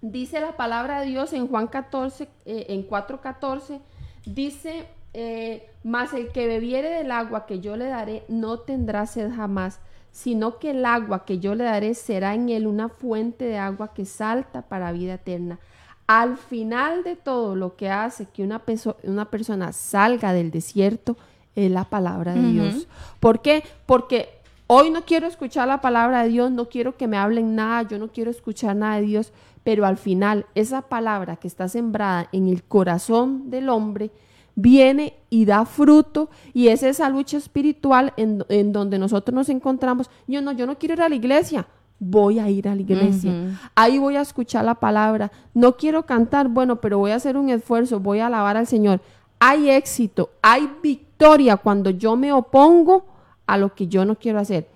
[0.01, 3.81] Dice la palabra de Dios en Juan 14, eh, en 4.14,
[4.25, 9.29] dice, eh, mas el que bebiere del agua que yo le daré no tendrá sed
[9.35, 9.81] jamás,
[10.13, 13.93] sino que el agua que yo le daré será en él una fuente de agua
[13.93, 15.59] que salta para vida eterna.
[16.07, 18.61] Al final de todo, lo que hace que una,
[19.03, 21.17] una persona salga del desierto
[21.55, 22.51] es la palabra de.
[22.51, 22.87] Dios.
[23.19, 23.63] ¿Por qué?
[23.85, 24.29] Porque
[24.67, 27.99] hoy no quiero escuchar la palabra de Dios, no quiero que me hablen nada, yo
[27.99, 29.33] no quiero escuchar nada de Dios,
[29.63, 34.11] pero al final esa palabra que está sembrada en el corazón del hombre
[34.55, 40.09] viene y da fruto y es esa lucha espiritual en, en donde nosotros nos encontramos.
[40.27, 41.67] Yo no, yo no quiero ir a la iglesia,
[42.03, 43.31] voy a ir a la iglesia.
[43.75, 45.31] Ahí voy a escuchar la palabra.
[45.53, 49.01] No quiero cantar, bueno, pero voy a hacer un esfuerzo, voy a alabar al Señor.
[49.39, 53.05] Hay éxito, hay victoria cuando yo me opongo
[53.45, 54.67] a lo que yo no quiero hacer.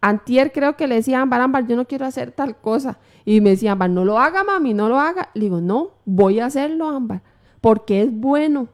[0.00, 2.96] Antier creo que le decía a Ámbar, Ámbar, yo no quiero hacer tal cosa.
[3.26, 5.28] Y me decía, Ámbar, no lo haga, mami, no lo haga.
[5.34, 7.20] Le digo, no, voy a hacerlo, Ámbar,
[7.60, 8.68] porque es bueno.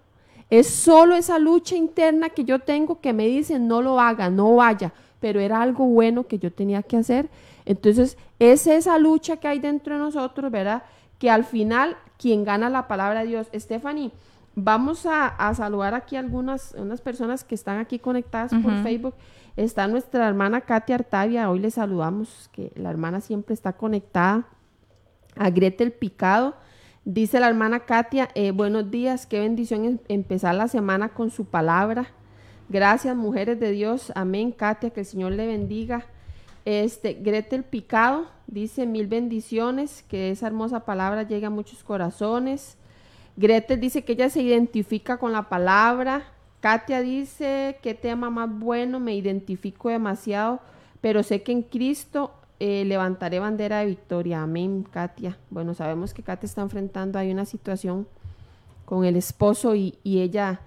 [0.48, 4.54] Es solo esa lucha interna que yo tengo que me dice, no lo haga, no
[4.54, 4.92] vaya.
[5.18, 7.28] Pero era algo bueno que yo tenía que hacer.
[7.66, 10.82] Entonces, es esa lucha que hay dentro de nosotros, ¿verdad?
[11.18, 13.48] que al final quien gana la palabra de Dios.
[13.54, 14.12] Stephanie,
[14.54, 19.14] vamos a, saludar aquí a algunas unas personas que están aquí conectadas por Facebook.
[19.56, 24.46] Está nuestra hermana Katia Artavia, hoy le saludamos, que la hermana siempre está conectada.
[25.38, 26.54] A Gretel Picado,
[27.04, 32.06] dice la hermana Katia, eh, buenos días, qué bendición empezar la semana con su palabra.
[32.70, 34.12] Gracias, mujeres de Dios.
[34.14, 36.06] Amén, Katia, que el Señor le bendiga.
[36.66, 42.76] Este, Gretel Picado dice mil bendiciones, que esa hermosa palabra llegue a muchos corazones.
[43.36, 46.24] Gretel dice que ella se identifica con la palabra.
[46.60, 50.58] Katia dice, qué tema más bueno, me identifico demasiado,
[51.00, 54.42] pero sé que en Cristo eh, levantaré bandera de victoria.
[54.42, 55.38] Amén, Katia.
[55.50, 58.08] Bueno, sabemos que Katia está enfrentando ahí una situación
[58.84, 60.60] con el esposo y, ella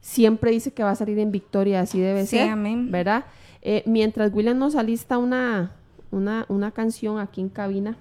[0.00, 2.48] siempre dice que va a salir en victoria, así debe ser.
[2.48, 2.90] Amén.
[2.90, 3.26] ¿Verdad?
[3.64, 5.72] Eh, mientras William nos alista una,
[6.10, 7.96] una, una canción aquí en cabina,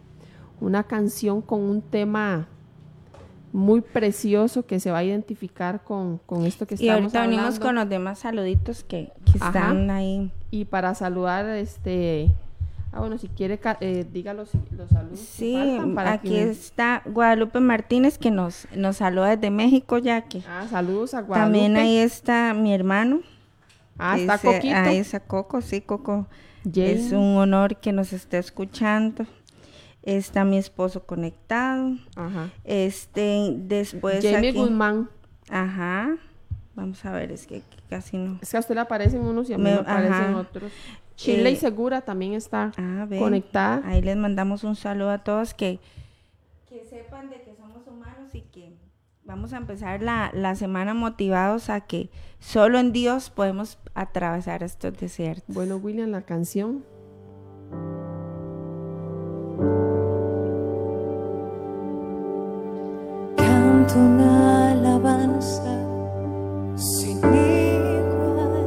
[0.60, 2.48] una canción con un tema
[3.54, 7.14] muy precioso que se va a identificar con, esto que estamos hablando.
[7.14, 10.32] Y ahorita venimos con los demás saluditos que, están ahí.
[10.52, 12.32] Y para saludar, este...
[12.92, 14.52] Ah, bueno, si quiere, eh, diga los,
[14.92, 15.20] saludos.
[15.20, 15.58] Sí,
[16.06, 20.44] aquí está Guadalupe Martínez que nos, nos saluda desde México, ya que.
[20.48, 21.58] Ah, saludos a Guadalupe.
[21.58, 23.22] También ahí está mi hermano,
[23.98, 24.76] Ah, está Coquito.
[24.76, 26.28] Ahí está Coco, sí, Coco.
[26.76, 29.26] Es un honor que nos esté escuchando.
[30.02, 31.98] Está mi esposo conectado.
[32.16, 32.50] Ajá.
[32.64, 35.10] Este, después Jamie Guzmán.
[35.50, 36.18] Ajá.
[36.76, 38.40] Vamos a ver, es que casi no.
[38.42, 40.72] Es que a usted le aparecen unos y a mí me, aparecen otros.
[41.16, 43.82] Chile y eh, Segura también está ah, conectada.
[43.86, 45.80] Ahí les mandamos un saludo a todos que,
[46.68, 48.74] que sepan de que somos humanos y que
[49.24, 52.10] vamos a empezar la, la semana motivados a que
[52.44, 55.54] solo en Dios podemos atravesar estos desiertos.
[55.54, 56.84] Bueno, William, la canción.
[63.38, 65.80] Canto una alabanza
[66.76, 68.66] sin igual,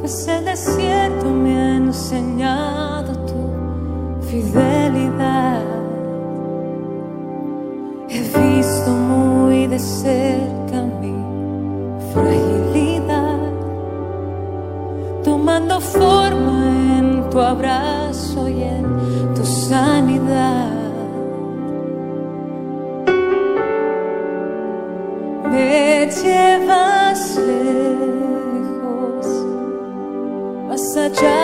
[0.00, 5.62] pues el desierto me ha enseñado tu fidelidad.
[8.08, 11.13] He visto muy de cerca mi
[12.14, 13.52] fragilidad,
[15.24, 16.58] tomando forma
[16.98, 18.86] en tu abrazo y en
[19.34, 20.70] tu sanidad.
[25.50, 29.26] Me llevas lejos,
[30.68, 31.43] más allá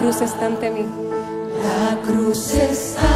[0.00, 0.86] cruz está ante mí.
[1.62, 3.09] La cruz está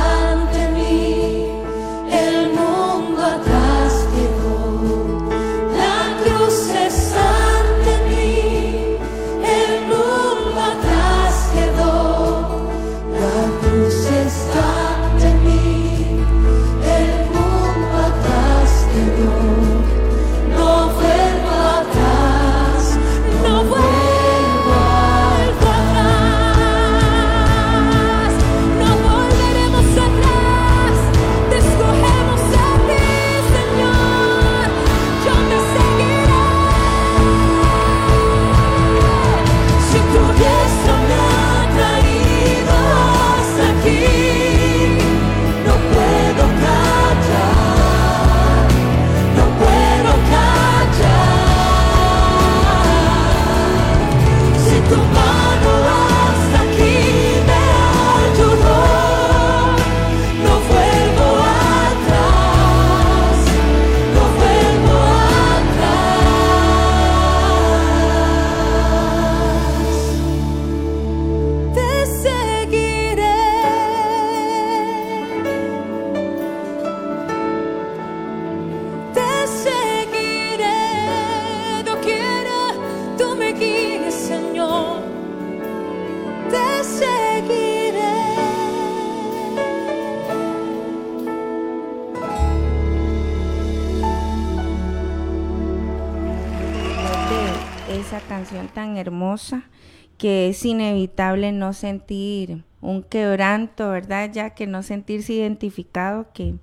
[100.24, 104.30] que es inevitable no sentir un quebranto, ¿verdad?
[104.32, 106.54] Ya que no sentirse identificado, que,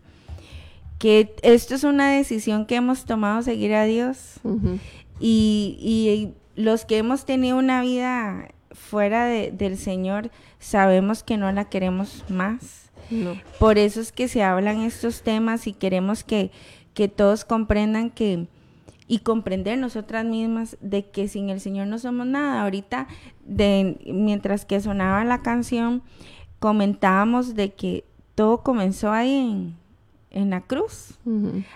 [0.97, 4.39] que esto es una decisión que hemos tomado seguir a Dios.
[5.19, 11.65] y, y, los que hemos tenido una vida fuera del Señor, sabemos que no la
[11.65, 12.89] queremos más.
[13.59, 16.49] Por eso es que se hablan estos temas y queremos que,
[16.95, 18.47] que todos comprendan que,
[19.11, 22.61] y comprender nosotras mismas de que sin el Señor no somos nada.
[22.61, 23.09] Ahorita,
[23.43, 26.01] de, mientras que sonaba la canción,
[26.59, 28.05] comentábamos de que
[28.35, 29.75] todo comenzó ahí
[30.29, 31.19] en, la cruz.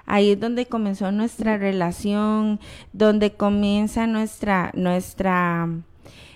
[0.06, 2.62] Ahí es donde comenzó nuestra relación,
[2.94, 5.68] donde comienza nuestra, nuestra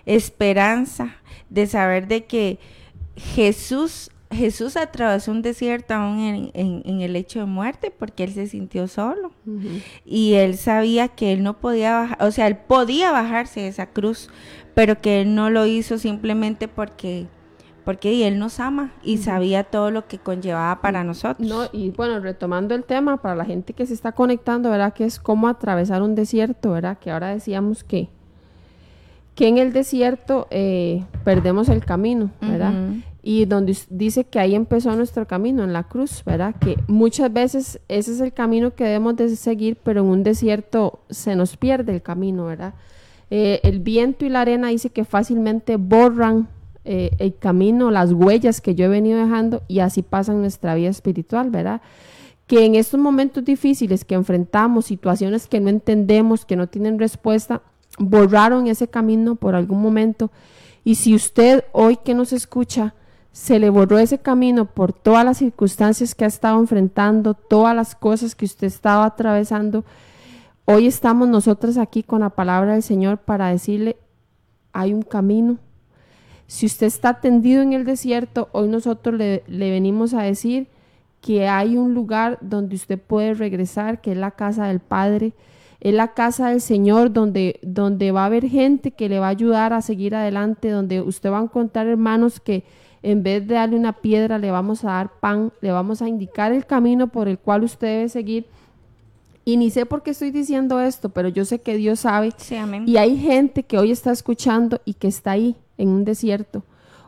[0.05, 1.15] esperanza
[1.49, 2.59] de saber de que
[3.15, 8.87] Jesús Jesús atravesó un desierto aún en, el hecho de muerte porque él se sintió
[8.87, 9.31] solo.
[10.05, 13.87] Y él sabía que él no podía bajar, o sea, él podía bajarse de esa
[13.87, 14.29] cruz,
[14.75, 17.27] pero que él no lo hizo simplemente porque
[17.89, 21.47] porque él nos ama y sabía todo lo que conllevaba para nosotros.
[21.47, 24.93] No, y bueno, retomando el tema, para la gente que se está conectando, ¿verdad?
[24.93, 26.99] Que es cómo atravesar un desierto, ¿verdad?
[26.99, 28.09] Que ahora decíamos que,
[29.33, 32.73] que en el desierto eh, perdemos el camino, ¿verdad?
[33.21, 36.55] Y donde dice que ahí empezó nuestro camino en la cruz, ¿verdad?
[36.59, 40.99] Que muchas veces ese es el camino que debemos de seguir, pero en un desierto
[41.09, 42.73] se nos pierde el camino, ¿verdad?
[43.29, 46.47] Eh, el viento y la arena dice que fácilmente borran
[46.85, 50.73] eh, el camino, las huellas que yo he venido dejando y así pasa en nuestra
[50.75, 51.81] vida espiritual, ¿verdad?
[52.47, 57.61] Que en estos momentos difíciles que enfrentamos, situaciones que no entendemos, que no tienen respuesta,
[57.99, 60.31] borraron ese camino por algún momento.
[60.83, 62.95] Y si usted hoy que nos escucha,
[63.31, 67.95] se le borró ese camino por todas las circunstancias que ha estado enfrentando, todas las
[67.95, 69.83] cosas que usted estaba atravesando.
[70.65, 73.97] Hoy estamos nosotros aquí con la palabra del Señor para decirle,
[74.73, 75.57] hay un camino.
[76.47, 80.67] Si usted está tendido en el desierto, hoy nosotros le, le venimos a decir
[81.21, 85.33] que hay un lugar donde usted puede regresar, que es la casa del Padre,
[85.79, 89.29] es la casa del Señor donde, donde va a haber gente que le va a
[89.29, 92.63] ayudar a seguir adelante, donde usted va a encontrar hermanos que
[93.01, 96.51] en vez de darle una piedra, le vamos a dar pan, le vamos a indicar
[96.51, 98.45] el camino por el cual usted debe seguir.
[99.45, 102.33] Y ni sé por qué estoy diciendo esto, pero yo sé que Dios sabe.
[102.85, 106.63] Y hay gente que hoy está escuchando y que está ahí, en un desierto.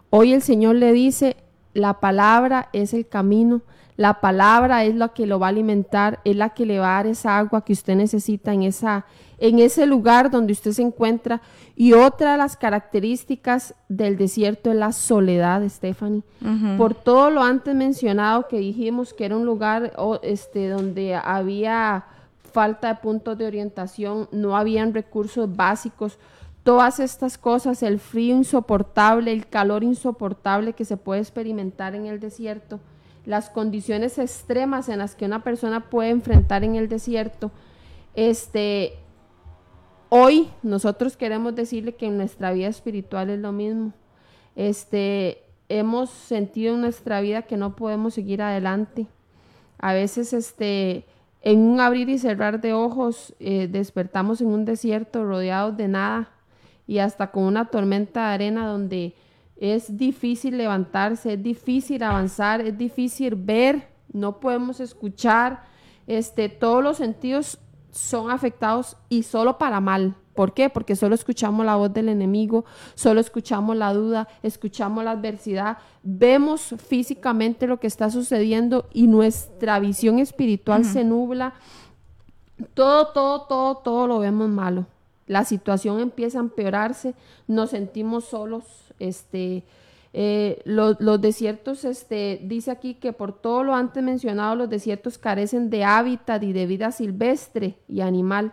[0.09, 1.35] Hoy el Señor le dice,
[1.73, 3.61] la palabra es el camino,
[4.01, 7.03] La palabra es la que lo va a alimentar, es la que le va a
[7.03, 9.05] dar esa agua que usted necesita en, esa,
[9.37, 11.39] en ese lugar donde usted se encuentra.
[11.75, 16.23] Y otra de las características del desierto es la soledad, Stephanie.
[16.79, 19.93] Por todo lo antes mencionado que dijimos que era un lugar
[20.23, 22.05] este, donde había
[22.51, 26.17] falta de puntos de orientación, no habían recursos básicos,
[26.63, 32.19] todas estas cosas, el frío insoportable, el calor insoportable que se puede experimentar en el
[32.19, 32.79] desierto,
[33.25, 37.51] las condiciones extremas en las que una persona puede enfrentar en el desierto,
[38.15, 38.93] este,
[40.09, 43.93] hoy nosotros queremos decirle que en nuestra vida espiritual es lo mismo.
[44.55, 49.07] Este, hemos sentido en nuestra vida que no podemos seguir adelante.
[49.77, 51.05] A veces, este,
[51.41, 56.29] en un abrir y cerrar de ojos, eh, despertamos en un desierto rodeados de nada
[56.85, 59.15] y hasta con una tormenta de arena donde
[59.61, 65.65] es difícil levantarse, es difícil avanzar, es difícil ver, no podemos escuchar,
[66.07, 67.59] este, todos los sentidos
[67.91, 70.15] son afectados y solo para mal.
[70.33, 70.71] ¿Por qué?
[70.71, 76.73] Porque solo escuchamos la voz del enemigo, solo escuchamos la duda, escuchamos la adversidad, vemos
[76.83, 81.53] físicamente lo que está sucediendo y nuestra visión espiritual se nubla.
[82.73, 84.87] Todo, todo, todo, todo lo vemos malo.
[85.31, 87.15] La situación empieza a empeorarse,
[87.47, 88.65] nos sentimos solos,
[88.99, 89.63] este,
[90.11, 95.69] eh, los, desiertos, este, dice aquí que por todo lo antes mencionado, los desiertos carecen
[95.69, 98.51] de hábitat y de vida silvestre y animal.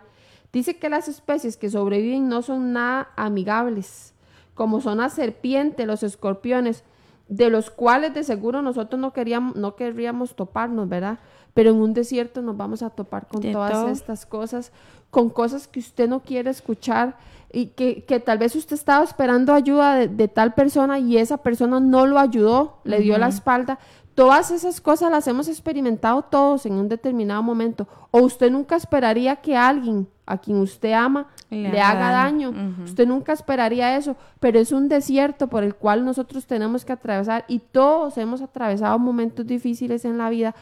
[0.53, 4.13] Dice que las especies que sobreviven no son nada amigables,
[4.53, 6.85] como son la serpiente, los escorpiones,
[7.27, 11.19] de los cuales de seguro nosotros no queríamos, no querríamos toparnos, ¿verdad?
[11.53, 14.71] Pero en un desierto nos vamos a topar con todas estas cosas,
[15.09, 17.17] con cosas que usted no quiere escuchar
[17.51, 22.05] y que, tal vez usted estaba esperando ayuda de, tal persona y esa persona no
[22.05, 23.79] lo ayudó, le dio la espalda.
[24.13, 27.87] Todas esas cosas las hemos experimentado todos en un determinado momento.
[28.11, 32.53] O usted nunca esperaría que alguien a quien usted ama le, haga daño.
[32.83, 37.45] Usted nunca esperaría eso, pero es un desierto por el cual nosotros tenemos que atravesar
[37.47, 40.53] y todos hemos atravesado momentos difíciles en la vida.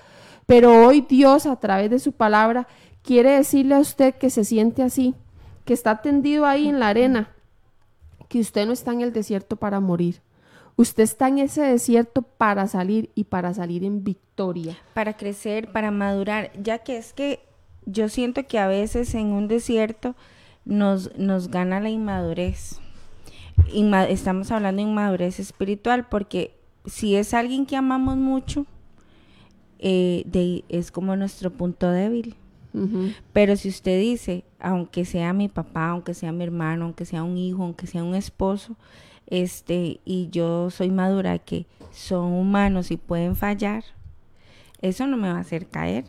[0.47, 2.67] Pero hoy Dios a través de su palabra
[3.03, 5.13] quiere decirle a usted que se siente así,
[5.65, 7.29] que está tendido ahí en la arena,
[8.29, 10.21] que usted no está en el desierto para morir.
[10.77, 14.77] Usted está en ese desierto para salir y para salir en victoria.
[14.93, 17.41] Para crecer, para madurar, ya que es que
[17.85, 20.15] yo siento que a veces en un desierto
[20.63, 22.79] nos, nos gana la inmadurez.
[24.07, 28.65] estamos hablando de inmadurez espiritual porque si es alguien que amamos mucho,
[29.79, 32.35] eh, de, es como nuestro punto débil.
[33.33, 37.35] Pero si usted dice, aunque sea mi papá, aunque sea mi hermano, aunque sea un
[37.35, 38.75] hijo, aunque sea un esposo,
[39.25, 43.83] este, y yo soy madura que son humanos y pueden fallar,
[44.79, 46.05] eso no me va a hacer caer.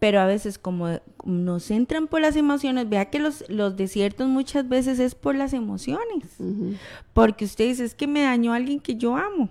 [0.00, 4.68] Pero a veces como nos entran por las emociones, vea que los, los desiertos muchas
[4.68, 6.24] veces es por las emociones.
[7.12, 9.50] Porque usted dice, es que me dañó a alguien que yo amo.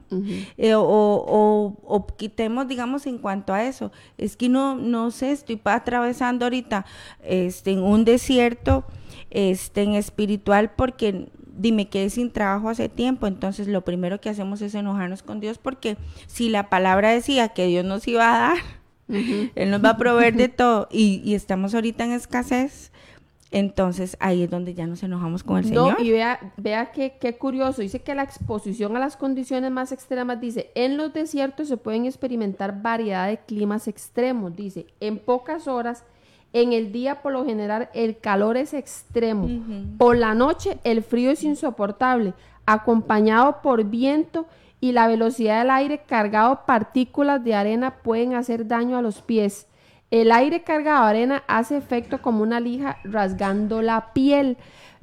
[0.58, 3.92] Eh, o, quitemos, digamos, en cuanto a eso.
[4.18, 6.86] Es que no, no sé, estoy atravesando ahorita
[7.24, 8.84] este, en un desierto
[9.30, 11.30] este, en espiritual porque
[11.60, 15.58] dime quedé sin trabajo hace tiempo, entonces lo primero que hacemos es enojarnos con Dios
[15.58, 15.98] porque
[16.28, 18.58] si la palabra decía que Dios nos iba a dar,
[19.10, 22.92] él nos va a proveer de todo y, estamos ahorita en escasez.
[23.52, 25.98] Entonces ahí es donde ya nos enojamos con el Señor.
[26.00, 27.82] y vea, vea qué, qué curioso.
[27.82, 32.06] Dice que la exposición a las condiciones más extremas, dice, en los desiertos se pueden
[32.06, 34.56] experimentar variedad de climas extremos.
[34.56, 36.04] Dice, en pocas horas,
[36.54, 39.48] en el día por lo general el calor es extremo.
[39.98, 42.34] Por la noche el frío es insoportable,
[42.66, 44.46] acompañado por viento
[44.82, 49.68] y la velocidad del aire cargado partículas de arena pueden hacer daño a los pies.
[50.12, 54.58] El aire cargado de arena hace efecto como una lija rasgando la piel.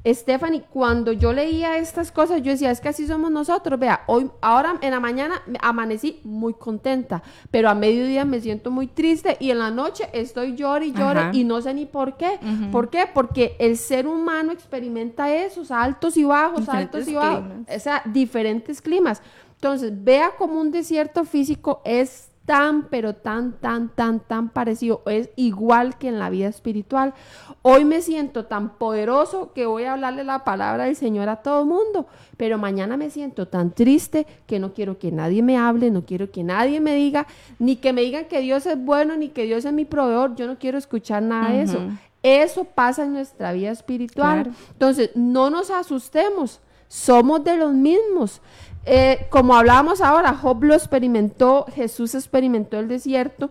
[0.05, 3.79] Stephanie, cuando yo leía estas cosas, yo decía, es que así somos nosotros.
[3.79, 8.87] Vea, hoy, ahora en la mañana amanecí muy contenta, pero a mediodía me siento muy
[8.87, 12.39] triste y en la noche estoy llore y llore y no sé ni por qué.
[12.71, 13.05] ¿Por qué?
[13.13, 18.81] Porque el ser humano experimenta esos altos y bajos, altos y bajos, o sea, diferentes
[18.81, 19.21] climas.
[19.57, 25.29] Entonces, vea como un desierto físico es tan, pero tan, tan, tan, tan parecido, es
[25.35, 27.13] igual que en la vida espiritual.
[27.61, 31.63] Hoy me siento tan poderoso que voy a hablarle la palabra del Señor a todo
[31.63, 35.91] el mundo, pero mañana me siento tan triste que no quiero que nadie me hable,
[35.91, 37.27] no quiero que nadie me diga,
[37.59, 40.47] ni que me digan que Dios es bueno, ni que Dios es mi proveedor, yo
[40.47, 41.79] no quiero escuchar nada de eso.
[42.23, 44.53] Eso pasa en nuestra vida espiritual.
[44.71, 48.41] Entonces, no nos asustemos, somos de los mismos.
[48.89, 53.49] Eh, como hablábamos ahora, Job lo experimentó, Jesús experimentó el desierto,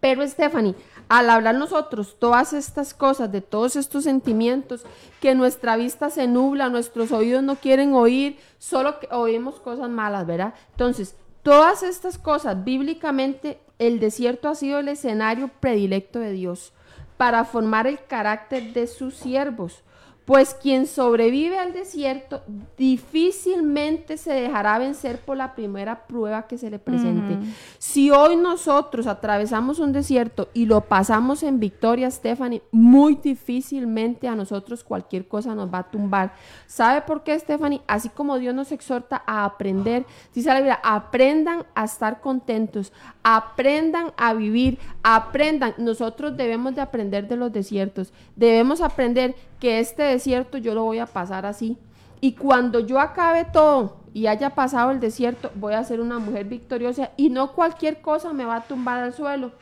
[0.00, 0.74] pero Stephanie,
[1.08, 4.84] al hablar nosotros todas estas cosas, de todos estos sentimientos,
[5.20, 10.26] que nuestra vista se nubla, nuestros oídos no quieren oír, solo que oímos cosas malas,
[10.26, 10.52] ¿verdad?
[10.72, 16.74] Entonces, todas estas cosas, bíblicamente, el desierto ha sido el escenario predilecto de Dios
[17.16, 19.82] para formar el carácter de sus siervos.
[20.24, 22.42] Pues quien sobrevive al desierto
[22.78, 27.36] difícilmente se dejará vencer por la primera prueba que se le presente.
[27.78, 34.34] Si hoy nosotros atravesamos un desierto y lo pasamos en victoria, Stephanie, muy difícilmente a
[34.34, 36.32] nosotros cualquier cosa nos va a tumbar.
[36.66, 37.82] ¿Sabe por qué, Stephanie?
[37.86, 44.12] Así como Dios nos exhorta a aprender, dice la Biblia, aprendan a estar contentos, aprendan
[44.16, 45.74] a vivir, aprendan.
[45.76, 50.98] Nosotros debemos de aprender de los desiertos, debemos aprender que este desierto yo lo voy
[50.98, 51.78] a pasar así.
[52.20, 56.46] Y cuando yo acabe todo y haya pasado el desierto, voy a ser una mujer
[56.46, 59.52] victoriosa y no cualquier cosa me va a tumbar al suelo.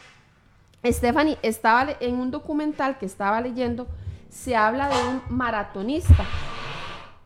[0.84, 3.86] Stephanie estaba en un documental que estaba leyendo,
[4.28, 6.24] se habla de un maratonista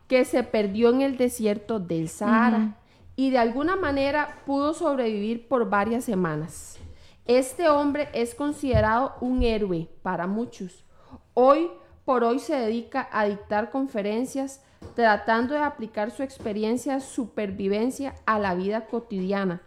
[0.07, 2.75] que se perdió en el desierto del Sahara
[3.15, 6.77] y de alguna manera pudo sobrevivir por varias semanas.
[7.25, 10.85] Este hombre es considerado un héroe para muchos.
[11.33, 11.69] Hoy
[12.07, 14.61] por hoy se dedica a dictar conferencias
[14.95, 19.61] tratando de aplicar su experiencia de supervivencia a la vida cotidiana.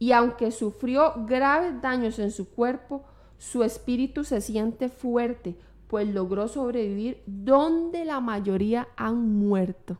[0.00, 3.04] Y aunque sufrió graves daños en su cuerpo,
[3.38, 9.98] su espíritu se siente fuerte, pues logró sobrevivir donde la mayoría han muerto.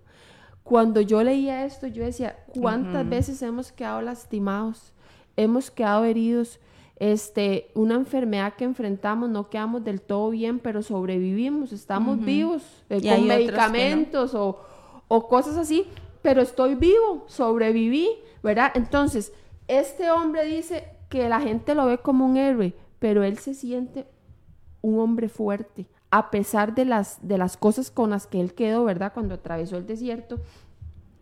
[0.64, 4.92] Cuando yo leía esto, yo decía, ¿cuántas veces hemos quedado lastimados?
[5.36, 6.58] Hemos quedado heridos
[6.96, 13.00] este, una enfermedad que enfrentamos, no quedamos del todo bien, pero sobrevivimos, estamos vivos, eh,
[13.02, 14.60] con medicamentos o,
[15.08, 15.86] o cosas así,
[16.22, 18.08] pero estoy vivo, sobreviví,
[18.42, 18.72] ¿verdad?
[18.74, 19.32] Entonces,
[19.68, 24.06] este hombre dice que la gente lo ve como un héroe, pero él se siente
[24.80, 28.84] un hombre fuerte, a pesar de las, de las cosas con las que él quedó,
[28.84, 29.12] ¿verdad?
[29.12, 30.38] Cuando atravesó el desierto.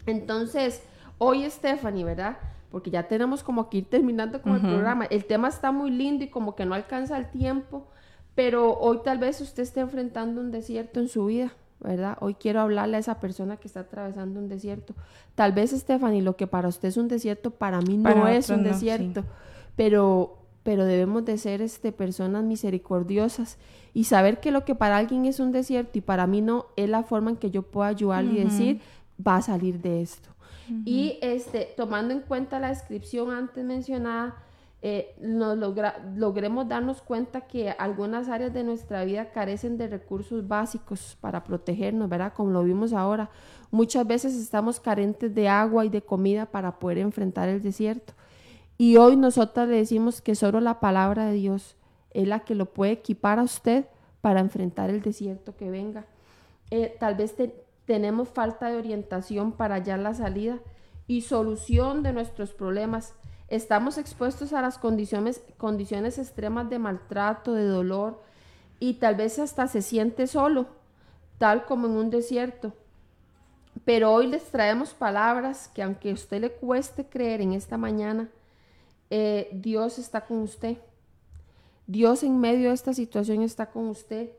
[0.06, 0.82] Entonces,
[1.18, 2.36] hoy Stephanie, ¿verdad?
[2.72, 5.04] Porque ya tenemos como que ir terminando con el programa.
[5.04, 7.86] El tema está muy lindo y como que no alcanza el tiempo,
[8.34, 12.16] pero hoy tal vez usted esté enfrentando un desierto en su vida, ¿verdad?
[12.20, 14.94] Hoy quiero hablarle a esa persona que está atravesando un desierto.
[15.34, 18.64] Tal vez, Stephanie, lo que para usted es un desierto, para mí no es un
[18.64, 19.24] desierto,
[19.76, 23.58] pero pero debemos de ser este, personas misericordiosas
[23.94, 26.88] y saber que lo que para alguien es un desierto y para mí no es
[26.88, 28.80] la forma en que yo puedo ayudarle y decir,
[29.26, 30.28] va a salir de esto.
[30.84, 34.36] Y este, tomando en cuenta la descripción antes mencionada,
[34.84, 35.56] eh, nos
[36.16, 42.08] logremos darnos cuenta que algunas áreas de nuestra vida carecen de recursos básicos para protegernos,
[42.08, 42.32] ¿verdad?
[42.34, 43.30] Como lo vimos ahora.
[43.70, 48.12] Muchas veces estamos carentes de agua y de comida para poder enfrentar el desierto.
[48.76, 51.76] Y hoy nosotras le decimos que solo la palabra de Dios
[52.10, 53.86] es la que lo puede equipar a usted
[54.20, 56.06] para enfrentar el desierto que venga.
[56.72, 57.61] Eh, tal vez te,
[57.92, 60.60] tenemos falta de orientación para hallar la salida
[61.06, 63.12] y solución de nuestros problemas.
[63.48, 68.22] Estamos expuestos a las condiciones, condiciones extremas de maltrato, de dolor
[68.80, 70.68] y tal vez hasta se siente solo,
[71.36, 72.72] tal como en un desierto.
[73.84, 78.30] Pero hoy les traemos palabras que aunque a usted le cueste creer en esta mañana,
[79.10, 80.78] eh, Dios está con usted.
[81.86, 84.30] Dios en medio de esta situación está con usted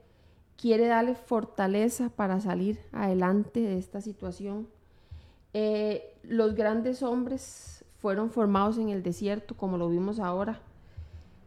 [0.64, 4.70] quiere darle fortaleza para salir adelante de esta situación.
[5.54, 10.62] Eh, los grandes hombres fueron formados en el desierto, como lo vimos ahora,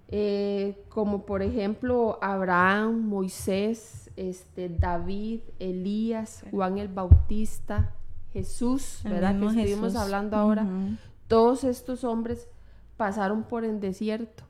[0.09, 7.95] eh, como por ejemplo Abraham, Moisés, este, David, Elías, Juan el Bautista,
[8.35, 9.41] Jesús, ¿verdad?
[9.41, 10.69] Que estuvimos hablando ahora.
[11.27, 12.51] Todos estos hombres
[12.99, 14.45] pasaron por el desierto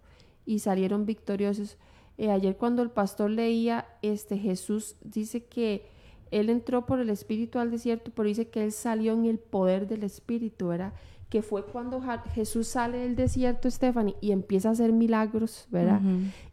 [0.44, 1.78] y salieron victoriosos.
[2.18, 5.86] Eh, ayer cuando el pastor leía, este Jesús dice que
[6.30, 9.86] él entró por el Espíritu al desierto, pero dice que él salió en el poder
[9.86, 10.92] del Espíritu, ¿verdad?
[11.28, 12.02] Que fue cuando
[12.34, 16.00] Jesús sale del desierto, Stephanie, y empieza a hacer milagros, ¿verdad?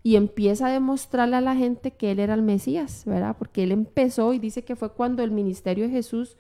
[0.02, 3.36] Y empieza a demostrarle a la gente que él era el Mesías, ¿verdad?
[3.38, 6.38] Porque él empezó y dice que fue cuando el ministerio de Jesús.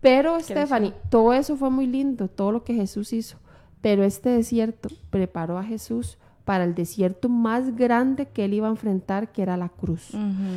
[0.00, 3.38] Pero, Stephanie, todo eso fue muy lindo, todo lo que Jesús hizo.
[3.82, 8.70] Pero este desierto preparó a Jesús para el desierto más grande que él iba a
[8.70, 10.10] enfrentar, que era la cruz.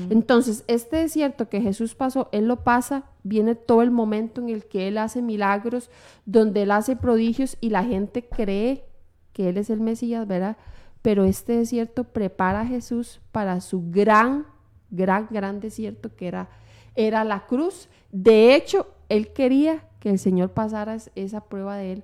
[0.10, 4.66] Entonces, este desierto que Jesús pasó, él lo pasa, viene todo el momento en el
[4.66, 5.90] que él hace milagros,
[6.26, 8.84] donde él hace prodigios y la gente cree
[9.32, 10.58] que él es el Mesías, ¿verdad?
[11.02, 14.46] Pero este desierto prepara a Jesús para su gran,
[14.90, 16.50] gran, gran desierto que era,
[16.96, 17.88] era la cruz.
[18.12, 22.04] De hecho, él quería que el Señor pasara esa prueba de él,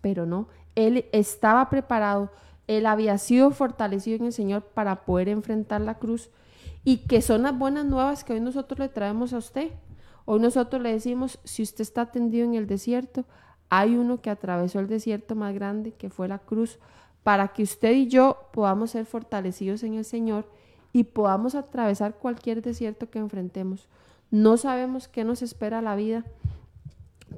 [0.00, 2.32] pero no, él estaba preparado,
[2.66, 6.30] él había sido fortalecido en el Señor para poder enfrentar la cruz
[6.84, 9.70] y que son las buenas nuevas que hoy nosotros le traemos a usted.
[10.24, 13.24] Hoy nosotros le decimos, si usted está tendido en el desierto,
[13.68, 16.78] hay uno que atravesó el desierto más grande, que fue la cruz,
[17.22, 20.46] para que usted y yo podamos ser fortalecidos en el Señor
[20.92, 23.88] y podamos atravesar cualquier desierto que enfrentemos.
[24.30, 26.24] No sabemos qué nos espera la vida,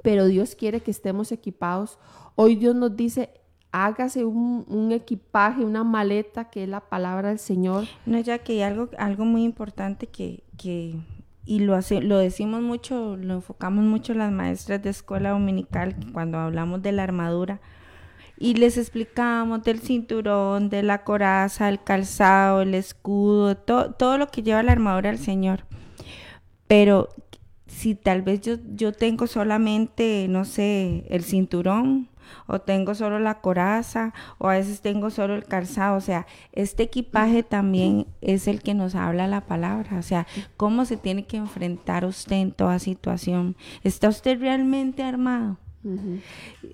[0.03, 1.99] pero Dios quiere que estemos equipados.
[2.35, 3.29] Hoy Dios nos dice,
[3.83, 7.85] hágase un, equipaje, una maleta que es la palabra del Señor.
[8.05, 10.43] No, ya que hay algo, algo muy importante que,
[11.45, 16.37] y lo, hace, lo decimos mucho, lo enfocamos mucho las maestras de escuela dominical cuando
[16.37, 17.59] hablamos de la armadura
[18.37, 24.41] y les explicamos del cinturón, de la coraza, el calzado, el escudo, todo lo que
[24.41, 25.65] lleva la armadura del Señor.
[26.67, 27.09] Pero
[27.67, 32.09] si tal vez yo, yo tengo solamente, no sé, el cinturón,
[32.47, 35.97] o tengo solo la coraza, o a veces tengo solo el calzado.
[35.97, 39.97] O sea, este equipaje también es el que nos habla la palabra.
[39.97, 43.55] O sea, cómo se tiene que enfrentar usted en toda situación.
[43.83, 45.57] ¿Está usted realmente armado?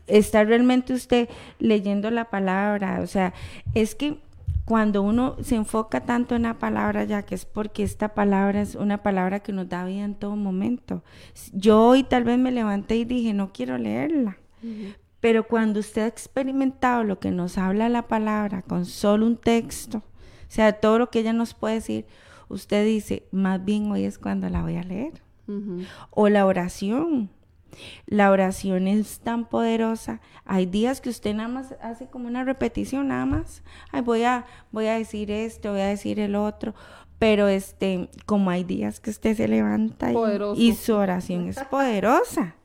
[0.07, 1.29] ¿Está realmente usted
[1.59, 3.01] leyendo la palabra?
[3.01, 3.33] O sea,
[3.73, 4.19] es que
[4.65, 8.75] cuando uno se enfoca tanto en la palabra, ya que es porque esta palabra es
[8.75, 11.03] una palabra que nos da vida en todo momento.
[11.51, 14.37] Yo hoy tal vez me levanté y dije, no quiero leerla.
[15.21, 19.99] Pero cuando usted ha experimentado lo que nos habla la palabra con solo un texto,
[19.99, 22.05] o sea, todo lo que ella nos puede decir,
[22.49, 25.21] usted dice, más bien hoy es cuando la voy a leer.
[26.11, 27.29] O la oración.
[28.05, 30.21] La oración es tan poderosa.
[30.45, 33.63] Hay días que usted nada más hace como una repetición, nada más.
[33.91, 36.73] Ay, voy a, voy a decir esto, voy a decir el otro.
[37.19, 40.11] Pero este, como hay días que usted se levanta
[40.55, 42.55] y, su oración es poderosa.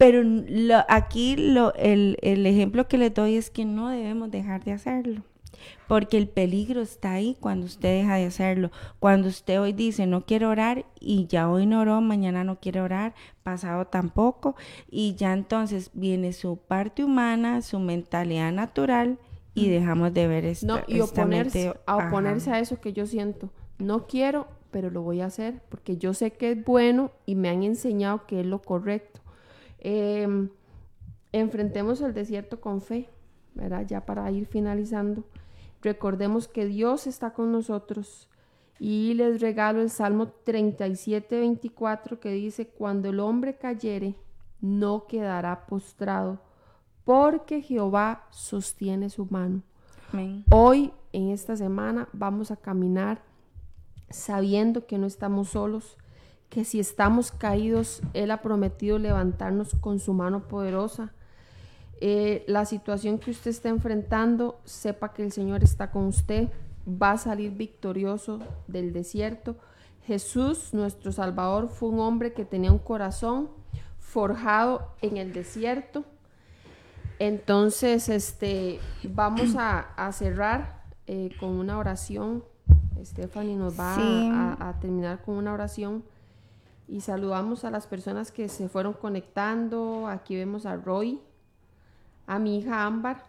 [0.00, 0.22] Pero
[0.88, 5.22] aquí lo, el, el ejemplo que le doy es que no debemos dejar de hacerlo
[5.88, 8.70] porque el peligro está ahí cuando usted deja de hacerlo.
[8.98, 12.80] Cuando usted hoy dice no quiero orar y ya hoy no oró, mañana no quiere
[12.80, 14.56] orar, pasado tampoco,
[14.88, 19.18] y ya entonces viene su parte humana, su mentalidad natural
[19.52, 20.66] y dejamos de ver esto.
[20.66, 23.50] No, y oponerse, a oponerse a eso que yo siento.
[23.78, 27.48] No quiero, pero lo voy a hacer porque yo sé que es bueno y me
[27.48, 29.19] han enseñado que es lo correcto.
[29.80, 30.50] Em,
[31.32, 33.08] enfrentemos el desierto con fe,
[33.54, 33.86] ¿verdad?
[33.86, 35.24] Ya para ir finalizando.
[35.82, 38.28] Recordemos que Dios está con nosotros.
[38.78, 44.14] Y les regalo el Salmo 37, 24 que dice, cuando el hombre cayere,
[44.60, 46.40] no quedará postrado,
[47.04, 49.62] porque Jehová sostiene su mano.
[50.50, 53.22] Hoy, en esta semana, vamos a caminar
[54.08, 55.96] sabiendo que no estamos solos,
[56.50, 61.12] que si estamos caídos, Él ha prometido levantarnos con su mano poderosa.
[62.00, 66.48] Eh, la situación que usted está enfrentando, sepa que el Señor está con usted,
[66.86, 69.56] va a salir victorioso del desierto.
[70.06, 73.48] Jesús, nuestro Salvador, fue un hombre que tenía un corazón
[74.00, 76.04] forjado en el desierto.
[77.20, 82.42] Entonces, este, vamos a, cerrar eh, con una oración.
[83.04, 83.94] Stephanie nos va
[84.58, 86.02] a terminar con una oración
[86.90, 90.08] y saludamos a las personas que se fueron conectando.
[90.08, 91.20] Aquí vemos a Roy,
[92.26, 93.22] a mi hija Ámbar,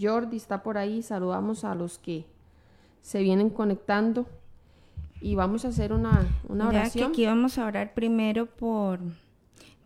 [0.00, 1.02] Jordi está por ahí.
[1.02, 2.24] Saludamos a los que
[3.02, 4.26] se vienen conectando
[5.20, 7.10] y vamos a hacer una, una oración.
[7.10, 9.00] aquí vamos a orar primero por...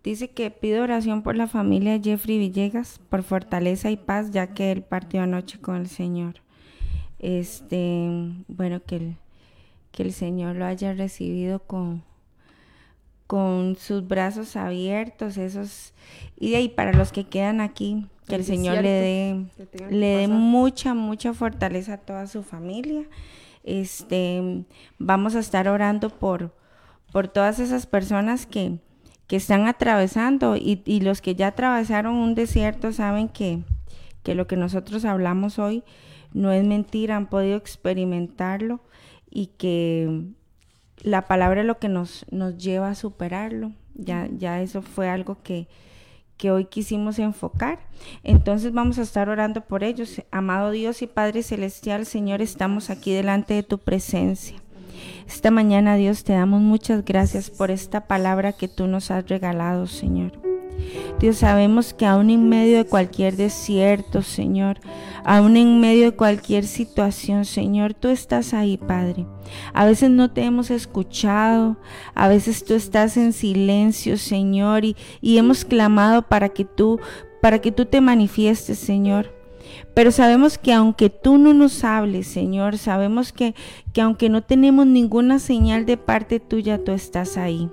[0.05, 4.71] Dice que pide oración por la familia Jeffrey Villegas, por fortaleza y paz, ya que
[4.71, 6.37] él partió anoche con el Señor.
[7.19, 9.17] Este, bueno, que el,
[9.91, 12.05] que el Señor lo haya recibido con,
[13.29, 15.93] con sus brazos abiertos, esos,
[16.41, 19.47] y de ahí para los que quedan aquí, que el, Señor le dé,
[19.91, 23.05] le dé mucha, mucha fortaleza a toda su familia.
[23.65, 24.65] Este,
[24.99, 26.55] vamos a estar orando por,
[27.13, 28.79] por todas esas personas que,
[29.27, 33.61] que están atravesando y, y, los que ya atravesaron un desierto saben que,
[34.23, 35.85] que lo que nosotros hablamos hoy
[36.33, 38.81] no es mentira, han podido experimentarlo
[39.31, 40.33] y que
[41.03, 43.73] la palabra es lo que nos, nos lleva a superarlo.
[43.95, 45.69] Ya, ya eso fue algo que,
[46.37, 47.81] que hoy quisimos enfocar.
[48.23, 50.23] Entonces vamos a estar orando por ellos.
[50.31, 54.57] Amado Dios y Padre Celestial, Señor, estamos aquí delante de tu presencia.
[55.27, 59.87] Esta mañana, Dios, te damos muchas gracias por esta palabra que tú nos has regalado,
[59.87, 60.58] Señor.
[61.19, 64.79] Dios, sabemos que aún en medio de cualquier desierto, Señor,
[65.25, 69.27] aún en medio de cualquier situación, Señor, tú estás ahí, Padre.
[69.75, 71.77] A veces no te hemos escuchado,
[72.15, 77.01] a veces tú estás en silencio, Señor, y, y hemos clamado para que tú,
[77.43, 79.35] para que tú te manifiestes, Señor.
[79.95, 83.55] Pero sabemos que aunque tú no nos hables, Señor, sabemos que,
[83.93, 87.69] que aunque no tenemos ninguna señal de parte tuya, tú estás ahí.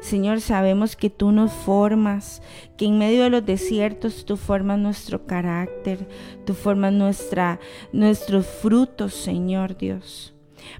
[0.00, 2.42] Señor, sabemos que tú nos formas,
[2.76, 6.08] que en medio de los desiertos tú formas nuestro carácter,
[6.44, 7.60] tú formas nuestra,
[7.92, 10.34] nuestros frutos, Señor Dios.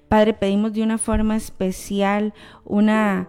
[0.08, 2.34] Padre, pedimos de una forma especial
[2.64, 3.28] una,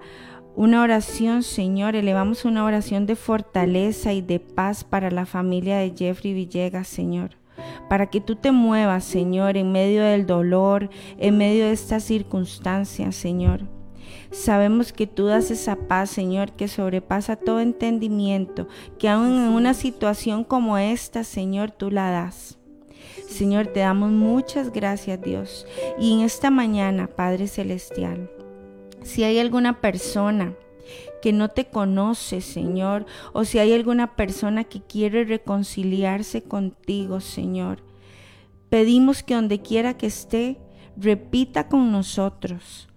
[0.56, 1.96] una oración, Señor.
[1.96, 7.32] Elevamos una oración de fortaleza y de paz para la familia de Jeffrey Villegas, Señor.
[7.90, 13.16] Para que tú te muevas, Señor, en medio del dolor, en medio de estas circunstancias,
[13.16, 13.75] Señor.
[14.32, 18.68] Sabemos que tú das esa paz, Señor, que sobrepasa todo entendimiento,
[19.00, 22.58] que aún en una situación como esta, Señor, tú la das.
[23.28, 25.66] Señor, te damos muchas gracias, Dios.
[26.00, 28.30] Y en esta mañana, Padre Celestial,
[29.04, 30.54] si hay alguna persona
[31.22, 37.80] que no te conoce, Señor, o si hay alguna persona que quiere reconciliarse contigo, Señor,
[38.70, 40.58] pedimos que donde quiera que esté,
[40.98, 42.88] repita con nosotros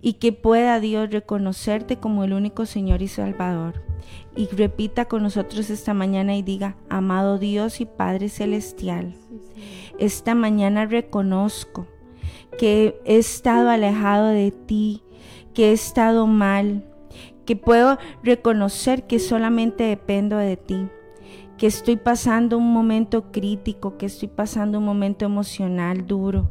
[0.00, 3.82] y que pueda Dios reconocerte como el único Señor y Salvador.
[4.36, 9.14] Y repita con nosotros esta mañana y diga, amado Dios y Padre Celestial,
[9.98, 11.86] esta mañana reconozco
[12.58, 15.02] que he estado alejado de ti,
[15.54, 16.84] que he estado mal,
[17.44, 20.88] que puedo reconocer que solamente dependo de ti,
[21.56, 26.50] que estoy pasando un momento crítico, que estoy pasando un momento emocional duro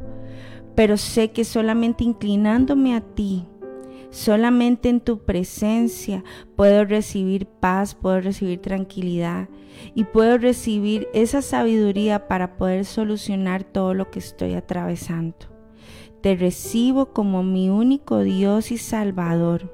[0.76, 3.46] pero sé que solamente inclinándome a ti,
[4.10, 6.22] solamente en tu presencia
[6.54, 9.48] puedo recibir paz, puedo recibir tranquilidad
[9.94, 15.36] y puedo recibir esa sabiduría para poder solucionar todo lo que estoy atravesando.
[16.20, 19.72] Te recibo como mi único Dios y Salvador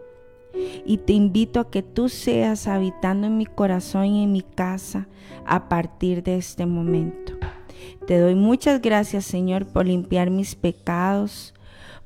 [0.84, 5.08] y te invito a que tú seas habitando en mi corazón y en mi casa
[5.46, 7.41] a partir de este momento.
[8.06, 11.54] Te doy muchas gracias, Señor, por limpiar mis pecados,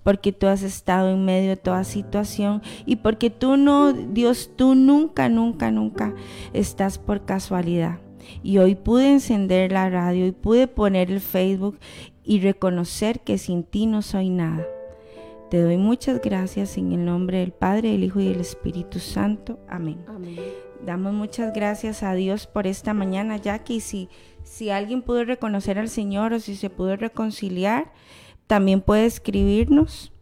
[0.03, 4.75] porque tú has estado en medio de toda situación y porque tú no, Dios, tú
[4.75, 6.15] nunca, nunca, nunca
[6.53, 7.99] estás por casualidad.
[8.43, 11.79] Y hoy pude encender la radio y pude poner el Facebook
[12.25, 14.67] y reconocer que sin ti no soy nada.
[15.51, 19.61] Te doy muchas gracias en el nombre del Padre, del Hijo y del Espíritu Santo.
[19.69, 20.05] Amén.
[20.09, 20.66] Amén.
[20.87, 23.81] Damos muchas gracias a Dios por esta mañana, Jackie.
[23.81, 24.09] Si,
[24.45, 27.93] si alguien pudo reconocer al Señor o si se pudo reconciliar,
[28.47, 30.13] también puede escribirnos